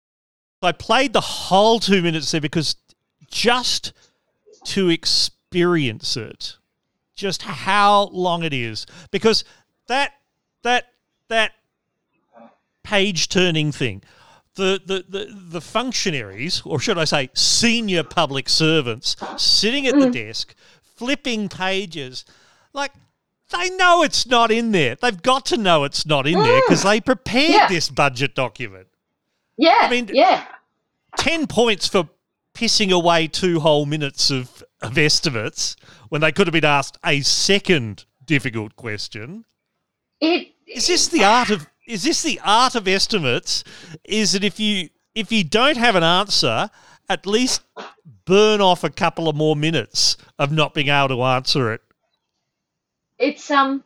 [0.61, 2.75] I played the whole two minutes there because
[3.31, 3.93] just
[4.65, 6.57] to experience it,
[7.15, 9.45] just how long it is, because
[9.87, 10.15] that
[10.65, 10.87] that
[11.29, 11.53] that
[12.83, 14.03] page turning thing,
[14.55, 20.07] the, the the the functionaries, or should I say, senior public servants, sitting at the
[20.07, 20.13] mm.
[20.13, 20.55] desk,
[20.97, 22.25] flipping pages,
[22.73, 22.93] like.
[23.55, 24.95] They know it's not in there.
[24.95, 26.63] They've got to know it's not in there mm.
[26.67, 27.69] because they prepared Yeah.
[27.69, 28.87] this budget document.
[29.59, 30.47] Yeah, I mean- yeah,
[31.19, 32.09] 10 points for
[32.55, 35.77] pissing away two whole minutes of, of estimates
[36.09, 39.45] when they could have been asked a second difficult question.
[40.21, 43.65] it Is this the art of is this the art of estimates?
[44.05, 46.71] Is that if you if you don't have an answer,
[47.09, 47.63] at least
[48.25, 51.81] burn off a couple of more minutes of not being able to answer it.
[53.19, 53.85] it's um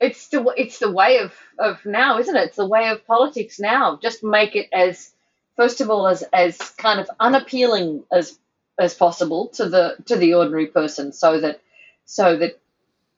[0.00, 3.58] it's the it's the way of of now isn't it it's the way of politics
[3.58, 5.12] now just make it as
[5.56, 8.38] first of all as as kind of unappealing as
[8.78, 11.60] as possible to the to the ordinary person so that
[12.04, 12.60] so that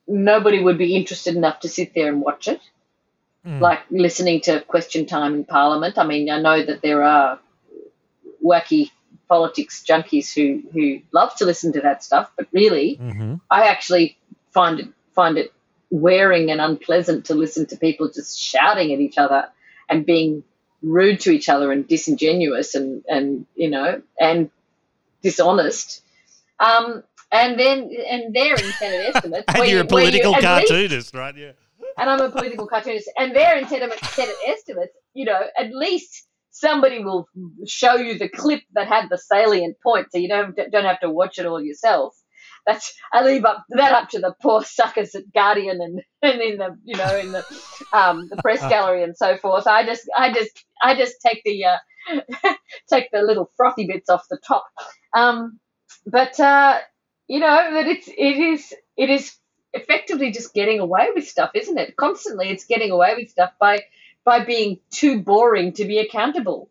[0.07, 2.61] nobody would be interested enough to sit there and watch it
[3.45, 7.39] like listening to question time in parliament i mean i know that there are
[8.45, 8.91] wacky
[9.29, 13.35] politics junkies who who love to listen to that stuff but really Mm-hmm.
[13.51, 14.19] I actually
[14.53, 15.53] find it find it
[15.91, 19.49] wearing and unpleasant to listen to people just shouting at each other
[19.89, 20.45] and being
[20.83, 24.51] rude to each other and disingenuous and and you know and
[25.23, 26.03] dishonest.
[26.61, 30.33] Um, and then and there in Senate estimates, And where you're a where you political
[30.33, 31.37] least- cartoonist, right?
[31.37, 31.53] Yeah.
[31.99, 33.93] And I'm a political cartoonist, and there in Senate
[34.47, 37.29] estimates, you know, at least somebody will
[37.67, 41.11] show you the clip that had the salient point, so you don't don't have to
[41.11, 42.15] watch it all yourself.
[42.67, 46.59] That's I leave up that up to the poor suckers at Guardian and, and in
[46.59, 47.45] the you know in the
[47.93, 49.67] um, the press gallery and so forth.
[49.67, 52.55] I just I just I just take the uh,
[52.91, 54.67] take the little frothy bits off the top.
[55.17, 55.59] Um,
[56.07, 56.79] but uh,
[57.27, 59.35] you know that it's it is it is
[59.73, 61.97] effectively just getting away with stuff, isn't it?
[61.97, 63.83] Constantly, it's getting away with stuff by
[64.25, 66.71] by being too boring to be accountable.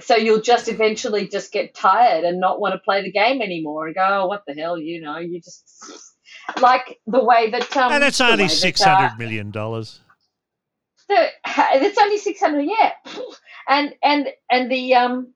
[0.00, 3.86] So you'll just eventually just get tired and not want to play the game anymore
[3.86, 5.64] and go, oh, what the hell, you know, you just
[6.60, 10.00] like the way that um, And it's only that, six uh, hundred million dollars.
[11.08, 12.92] the, it's only 600 yeah
[13.68, 15.32] and and and the um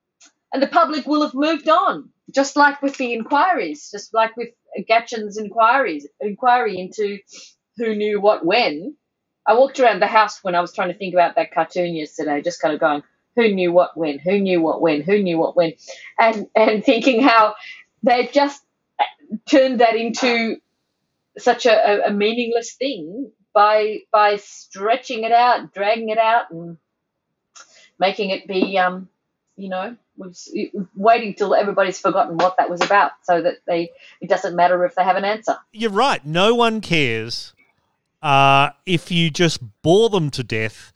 [0.52, 4.48] and the public will have moved on just like with the inquiries just like with
[4.88, 7.18] Gaetjens' inquiries inquiry into
[7.76, 8.96] who knew what when.
[9.46, 12.42] I walked around the house when I was trying to think about that cartoon yesterday
[12.42, 13.02] just kind of going
[13.34, 15.72] who knew what when, who knew what when, who knew what when,
[16.18, 17.54] and and thinking how
[18.02, 18.62] they've just
[19.46, 20.56] turned that into
[21.38, 26.76] such a, a meaningless thing by by stretching it out, dragging it out, and
[27.98, 29.08] making it be um,
[29.56, 29.96] you know
[30.94, 33.90] waiting till everybody's forgotten what that was about so that they
[34.20, 36.24] it doesn't matter if they have an answer You're right.
[36.24, 37.54] No one cares
[38.22, 40.92] uh, if you just bore them to death,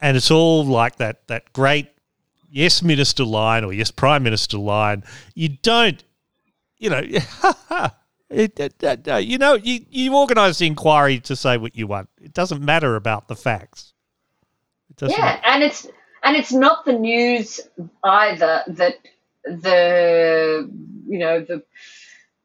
[0.00, 1.88] and it's all like that that great
[2.50, 5.04] yes minister line or yes prime minister line.
[5.34, 6.02] You don't,
[6.78, 7.02] you know.
[8.34, 11.86] It, it, it, uh, you know, you, you organise the inquiry to say what you
[11.86, 12.08] want.
[12.18, 13.92] It doesn't matter about the facts.
[14.88, 15.86] It doesn't yeah and it's
[16.24, 17.60] and it's not the news
[18.04, 18.94] either that
[19.44, 20.70] the
[21.08, 21.62] you know the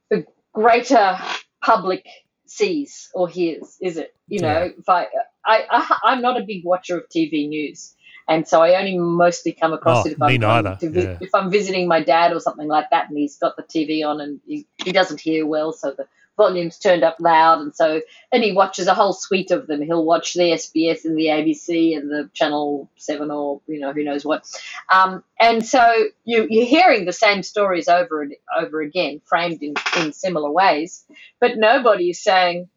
[0.10, 1.18] the greater
[1.64, 2.06] public
[2.48, 4.16] sees or hears is it?
[4.28, 5.08] You know if I,
[5.46, 7.96] I i i'm not a big watcher of tv news.
[8.30, 10.90] And so i only mostly come across Oh, it if me i'm going neither, to
[10.92, 11.18] vi- yeah.
[11.22, 14.22] if i'm visiting my dad or something like that and he's got the tv on
[14.22, 16.08] and he, he doesn't hear well so the
[16.38, 19.82] volume's turned up loud and so and he watches a whole suite of them.
[19.82, 24.04] He'll watch the sbs and the abc and the channel 7 or you know who
[24.04, 24.46] knows what.
[24.92, 25.84] Um, and so
[26.26, 31.06] you, you're hearing the same stories over and over again framed in, in similar ways
[31.40, 32.70] but nobody is saying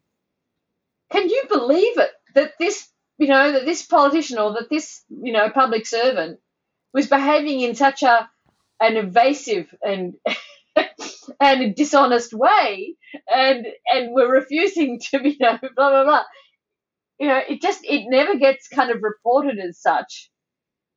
[1.11, 5.31] can you believe it that this you know that this politician or that this you
[5.31, 6.39] know public servant
[6.93, 8.29] was behaving in such a
[8.79, 10.15] an evasive and
[11.41, 12.95] and a dishonest way
[13.33, 16.23] and and we're refusing to you know blah blah blah
[17.19, 20.31] you know it just it never gets kind of reported as such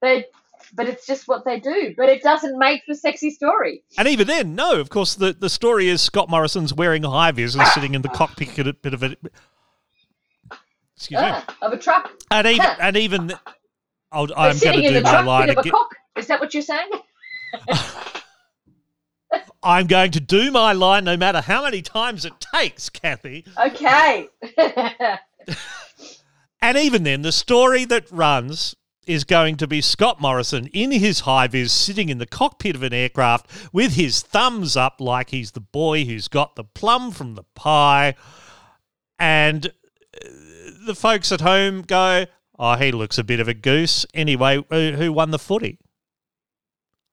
[0.03, 0.27] they
[0.75, 4.27] but it's just what they do but it doesn't make for sexy story And even
[4.27, 4.81] then, no.
[4.81, 8.09] Of course, the, the story is Scott Morrison's wearing high vis and sitting in the
[8.09, 9.17] cockpit of a bit of a.
[10.97, 11.33] Excuse me.
[11.33, 13.33] ah, of a truck And even and even
[14.13, 15.73] I'll, I'm going sitting to in do the my line of a again.
[15.73, 16.91] cock is that what you're saying
[19.65, 23.45] I'm going to do my line no matter how many times it takes, Cathy.
[23.59, 24.29] okay
[26.63, 28.75] And even then, the story that runs
[29.07, 32.83] is going to be Scott Morrison in his high vis sitting in the cockpit of
[32.83, 37.35] an aircraft with his thumbs up like he's the boy who's got the plum from
[37.35, 38.15] the pie.
[39.19, 40.29] And uh,
[40.87, 42.25] the folks at home go,
[42.59, 44.07] Oh, he looks a bit of a goose.
[44.15, 45.79] Anyway, who won the footy?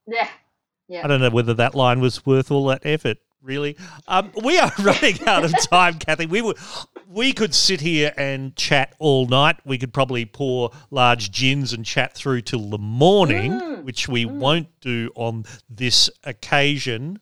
[0.07, 0.29] yeah
[0.99, 3.17] I don't know whether that line was worth all that effort.
[3.41, 3.75] Really,
[4.07, 6.27] um, we are running out of time, Cathy.
[6.27, 6.53] We were,
[7.07, 9.55] we could sit here and chat all night.
[9.65, 14.67] We could probably pour large gins and chat through till the morning, which we won't
[14.79, 17.19] do on this occasion.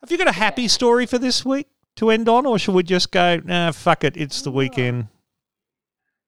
[0.00, 1.66] Have you got a happy story for this week
[1.96, 3.40] to end on, or should we just go?
[3.44, 4.16] Nah, fuck it.
[4.16, 5.08] It's the weekend.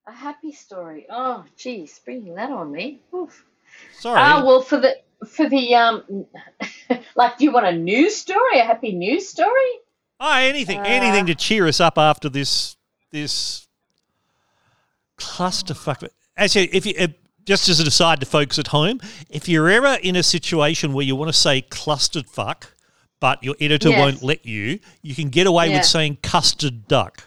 [0.08, 3.44] a happy story oh geez bringing that on me Oof.
[3.92, 4.20] Sorry.
[4.20, 4.96] Ah, well, for the
[5.26, 6.26] for the um,
[7.16, 8.58] like, do you want a news story?
[8.60, 9.70] A happy news story?
[10.20, 12.76] Oh, anything, anything to cheer us up after this
[13.12, 13.66] this
[15.18, 16.08] clusterfuck.
[16.36, 17.08] Actually, if you uh,
[17.44, 19.00] just as an aside to folks at home,
[19.30, 22.72] if you're ever in a situation where you want to say clustered fuck,
[23.20, 23.98] but your editor Yes.
[23.98, 25.78] won't let you, you can get away Yeah.
[25.78, 27.24] with saying custard duck.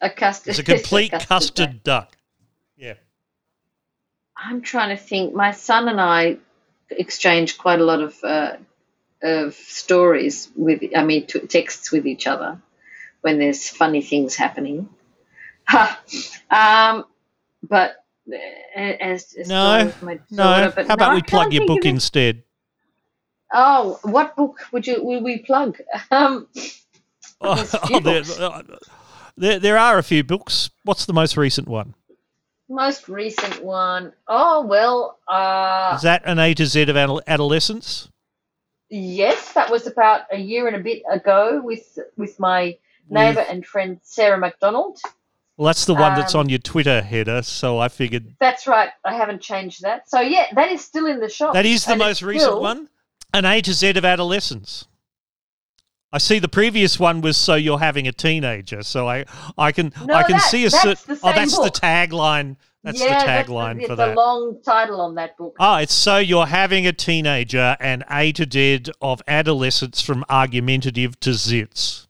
[0.00, 0.50] A custard.
[0.50, 2.10] It's a complete custard custard duck.
[2.10, 2.16] duck.
[2.76, 2.94] Yeah.
[4.36, 5.34] I'm trying to think.
[5.34, 6.36] My son and I
[6.90, 8.56] exchange quite a lot of uh,
[9.22, 12.60] of stories with, I mean, t- texts with each other
[13.20, 14.88] when there's funny things happening.
[15.70, 16.00] Ha.
[16.48, 17.04] um,
[17.62, 20.20] but uh, as, as No, no.
[20.30, 22.42] daughter, but How about no, we plug your book instead?
[23.52, 25.76] Oh, what book would you will we plug?
[26.10, 26.48] Um,
[27.40, 28.62] Oh, There's a few oh, there, uh,
[29.36, 30.70] there, there are a few books.
[30.84, 31.94] What's the most recent one?
[32.68, 34.12] Most recent one.
[34.26, 36.96] Oh well, uh, Is that an A to Z of
[37.26, 38.08] adolescence?
[38.90, 42.76] yes, that was about a year and a bit ago with with my
[43.08, 44.98] neighbour and friend Sarah Macdonald.
[45.56, 48.90] Well, that's the one that's Um, on your Twitter header, so I figured That's right.
[49.04, 50.08] I haven't changed that.
[50.08, 51.54] So yeah, that is still in the shop.
[51.54, 52.88] that is the most recent still- one.
[53.34, 54.86] An A to Z of adolescence.
[56.12, 59.24] I see the previous one was so you're having a teenager, so I
[59.58, 61.72] I can No, I can that- see a that's oh that's book.
[61.74, 62.56] the tagline.
[62.84, 64.16] That's yeah, the tagline the, for that.
[64.16, 65.56] long title on that book.
[65.58, 71.18] Oh, it's so you're having a teenager and A to Z of adolescence from argumentative
[71.20, 72.06] to zits.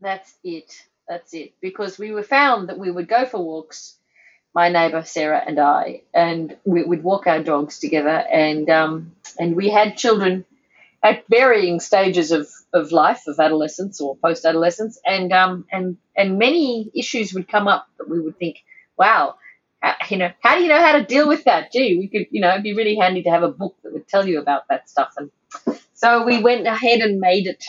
[0.00, 0.86] That's it.
[1.08, 1.54] That's it.
[1.60, 3.96] Because we were found that we would go for walks,
[4.54, 9.56] my neighbour Sarah and I, and we would walk our dogs together, and um, and
[9.56, 10.44] we had children
[11.02, 16.38] at varying stages of, of life, of adolescence or post adolescence, and um and and
[16.38, 18.58] many issues would come up that we would think,
[18.96, 19.34] wow,
[20.08, 21.72] you know, how do you know how to deal with that?
[21.72, 24.08] Gee, we could, you know, it'd be really handy to have a book that would
[24.08, 25.14] tell you about that stuff.
[25.16, 25.30] And
[25.94, 27.64] so we went ahead and made it.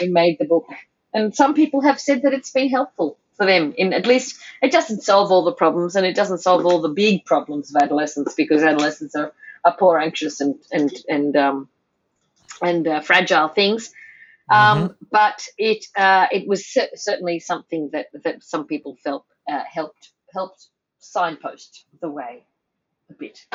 [0.00, 0.66] We made the book,
[1.14, 3.74] and some people have said that it's been helpful for them.
[3.76, 6.90] In at least it doesn't solve all the problems, and it doesn't solve all the
[6.90, 9.32] big problems of adolescence because adolescents are,
[9.64, 11.68] are poor, anxious, and and and um,
[12.62, 13.92] and uh, fragile things.
[14.50, 19.62] Um, But it uh, it was cer- certainly something that, that some people felt uh,
[19.72, 22.44] helped helped signpost the way
[23.10, 23.46] a bit.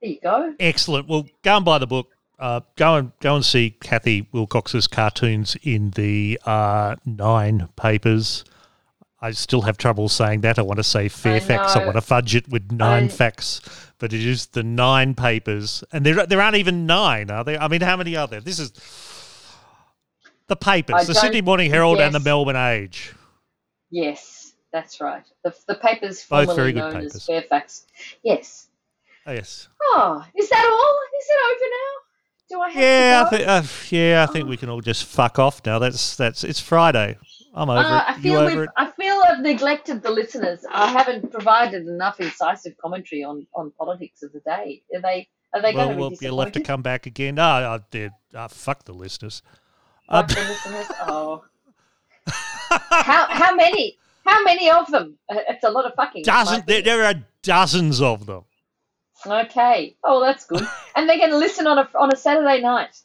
[0.00, 0.54] There you go.
[0.60, 1.08] Excellent.
[1.08, 2.08] Well, go and buy the book.
[2.38, 8.44] Uh, go and go and see Cathy Wilcox's cartoons in the uh, nine papers.
[9.22, 10.58] I still have trouble saying that.
[10.58, 11.76] I want to say Fairfax.
[11.76, 11.86] I, know.
[11.86, 13.60] want to fudge it with nine I- facts,
[13.98, 17.60] but it is the nine papers, and there there aren't even nine, are there?
[17.62, 18.40] I mean, how many are there?
[18.40, 18.72] This is
[20.46, 22.20] the papers: I the Sydney Morning Herald and the.
[22.20, 23.12] Melbourne Age.
[23.90, 25.24] Yes, that's right.
[25.44, 27.16] The, the papers Both very good known papers.
[27.16, 27.86] as Fairfax.
[28.22, 28.68] Yes.
[29.26, 29.68] Oh, yes.
[29.82, 30.98] Oh, is that all?
[31.20, 31.96] Is it over now?
[32.48, 33.44] Do I have Yeah, I to go?
[33.44, 34.22] thi- uh, yeah.
[34.28, 35.78] I think we can all just fuck off now.
[35.78, 36.42] That's that's.
[36.42, 37.18] It's Friday.
[37.54, 38.04] I'm over Uh.
[38.06, 38.68] I you feel over?
[38.76, 40.64] I feel I've neglected the listeners.
[40.70, 44.82] I haven't provided enough incisive commentary on, on politics of the day.
[44.94, 47.36] Are they are they well, going to well, be you'll have to come back again.
[47.36, 48.12] No, I did.
[48.32, 49.42] Uh, fuck the listeners.
[50.08, 50.86] Uh, Fuck the listeners?
[51.06, 51.44] Oh.
[52.26, 55.18] how how many how many of them?
[55.28, 56.22] Uh, It's a lot of fucking.
[56.22, 56.64] Dozens.
[56.66, 58.44] There, there are dozens of them.
[59.26, 59.96] Okay.
[60.04, 60.66] Oh, that's good.
[60.96, 62.96] and they're going to listen on a on a Saturday night.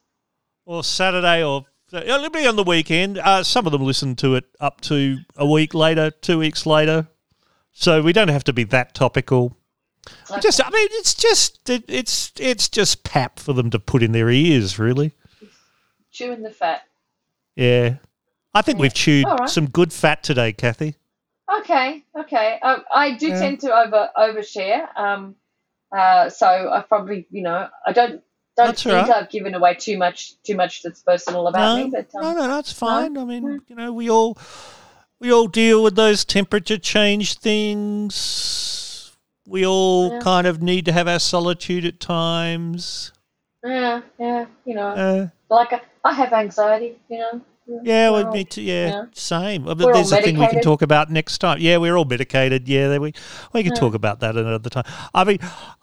[0.65, 1.65] Or Saturday, or
[1.95, 3.17] uh, it'll be on the weekend.
[3.17, 7.07] Uh, some of them listen to it up to a week later, two weeks later.
[7.71, 9.57] So we don't have to be that topical.
[10.39, 14.11] Just, I mean, it's just, it, it's, it's just pap for them to put in
[14.11, 15.13] their ears, really.
[16.11, 16.83] Chewing the fat.
[17.55, 17.95] Yeah.
[18.53, 19.49] I think we've chewed right.
[19.49, 20.95] some good fat today, Cathy.
[21.59, 22.59] Okay, okay.
[22.61, 23.39] Um, I do Yeah.
[23.39, 24.87] tend to over overshare.
[24.97, 25.35] Um,
[25.91, 28.23] uh, so I probably, you know, I don't
[28.57, 29.09] don't That's think right.
[29.09, 31.91] I've given away too much too much that's personal about no, me.
[31.91, 33.17] But um, no, no, that's fine.
[33.17, 34.37] I mean, you know, we all
[35.19, 39.11] we all deal with those temperature change things.
[39.47, 40.19] We all Yeah.
[40.19, 43.11] kind of need to have our solitude at times.
[43.63, 47.41] yeah, yeah, you know, Uh, like I, I have anxiety, you know.
[47.83, 48.61] Yeah, well, me too.
[48.61, 49.05] Yeah, yeah.
[49.13, 49.65] same.
[49.65, 51.59] We're There's a thing we can talk about next time.
[51.59, 52.67] Yeah, we're all medicated.
[52.67, 53.13] Yeah, we
[53.53, 54.85] we can talk about that another time.
[55.13, 55.39] I mean,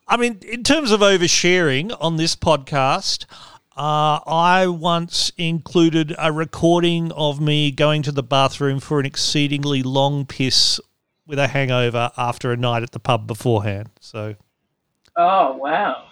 [0.07, 3.27] I mean, in terms of oversharing on this podcast.
[3.75, 9.83] Uh, I once included a recording of me going to the bathroom for an exceedingly
[9.83, 10.79] long piss
[11.27, 13.89] with a hangover after a night at the pub beforehand.
[13.99, 14.35] So
[15.17, 16.05] Oh wow,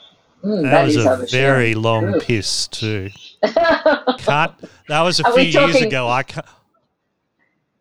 [0.45, 2.23] Mm, that, was a very long Ugh.
[2.23, 3.11] piss too.
[3.45, 4.53] Can't.
[4.89, 6.09] That was a Are few we years ago.
[6.09, 6.47] I can't.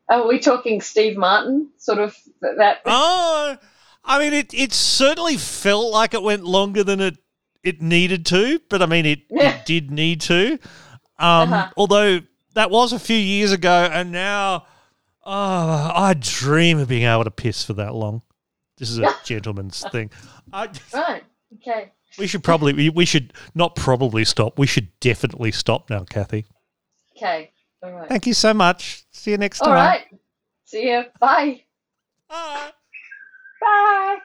[0.10, 2.82] Are we talking Steve Martin sort of that?
[2.86, 3.57] Oh,
[4.03, 7.18] I mean, it, it certainly felt like it went longer than it,
[7.64, 10.53] it needed to, but I mean, it, it did need to.
[11.18, 11.70] Um, Uh-huh.
[11.78, 12.22] Although
[12.55, 14.66] that was a few years ago, and now,
[15.24, 18.24] oh, I dream of being able to piss for that long.
[18.78, 20.10] This is a gentleman's thing.
[20.51, 21.24] I, Right.
[21.55, 21.91] Okay.
[22.20, 24.59] We should probably, we, we should not probably stop.
[24.59, 26.45] We should definitely stop now, Cathy.
[27.17, 27.51] Okay.
[27.82, 28.09] All right.
[28.09, 29.05] Thank you so much.
[29.11, 29.76] See you next All time.
[29.76, 30.05] right.
[30.65, 31.03] See you.
[31.20, 31.63] Bye.
[32.30, 32.72] Bye.
[33.61, 34.17] Bye.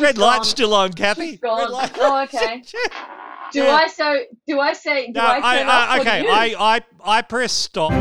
[0.00, 1.38] Red light's still on, Cathy.
[1.42, 1.92] Red light.
[1.98, 2.62] Oh, okay.
[3.52, 3.74] Do Yeah.
[3.74, 4.20] I so?
[4.46, 5.06] Do I say?
[5.08, 6.26] Do No, I I, I, uh, okay.
[6.28, 7.92] I, I, I press stop.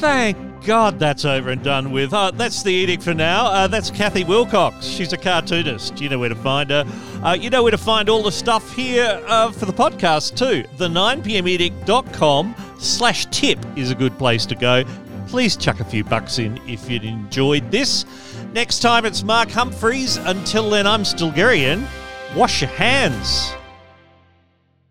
[0.00, 2.14] Thank God that's over and done with.
[2.14, 3.44] Uh, that's the edict for now.
[3.48, 4.86] Uh, that's Cathy Wilcox.
[4.86, 6.00] She's a cartoonist.
[6.00, 6.86] You know where to find her.
[7.22, 10.66] Uh, you know where to find all the stuff here uh, for the podcast too.
[10.78, 14.84] The 9pmedict.com slash tip is a good place to go.
[15.26, 18.06] Please chuck a few bucks in if you enjoyed this.
[18.54, 20.16] Next time it's Mark Humphries.
[20.16, 21.86] Until then, I'm Stilgherrian.
[22.34, 23.52] Wash your hands.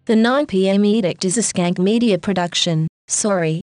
[0.05, 2.87] The 9pm edict is a skank media production.
[3.07, 3.61] Sorry.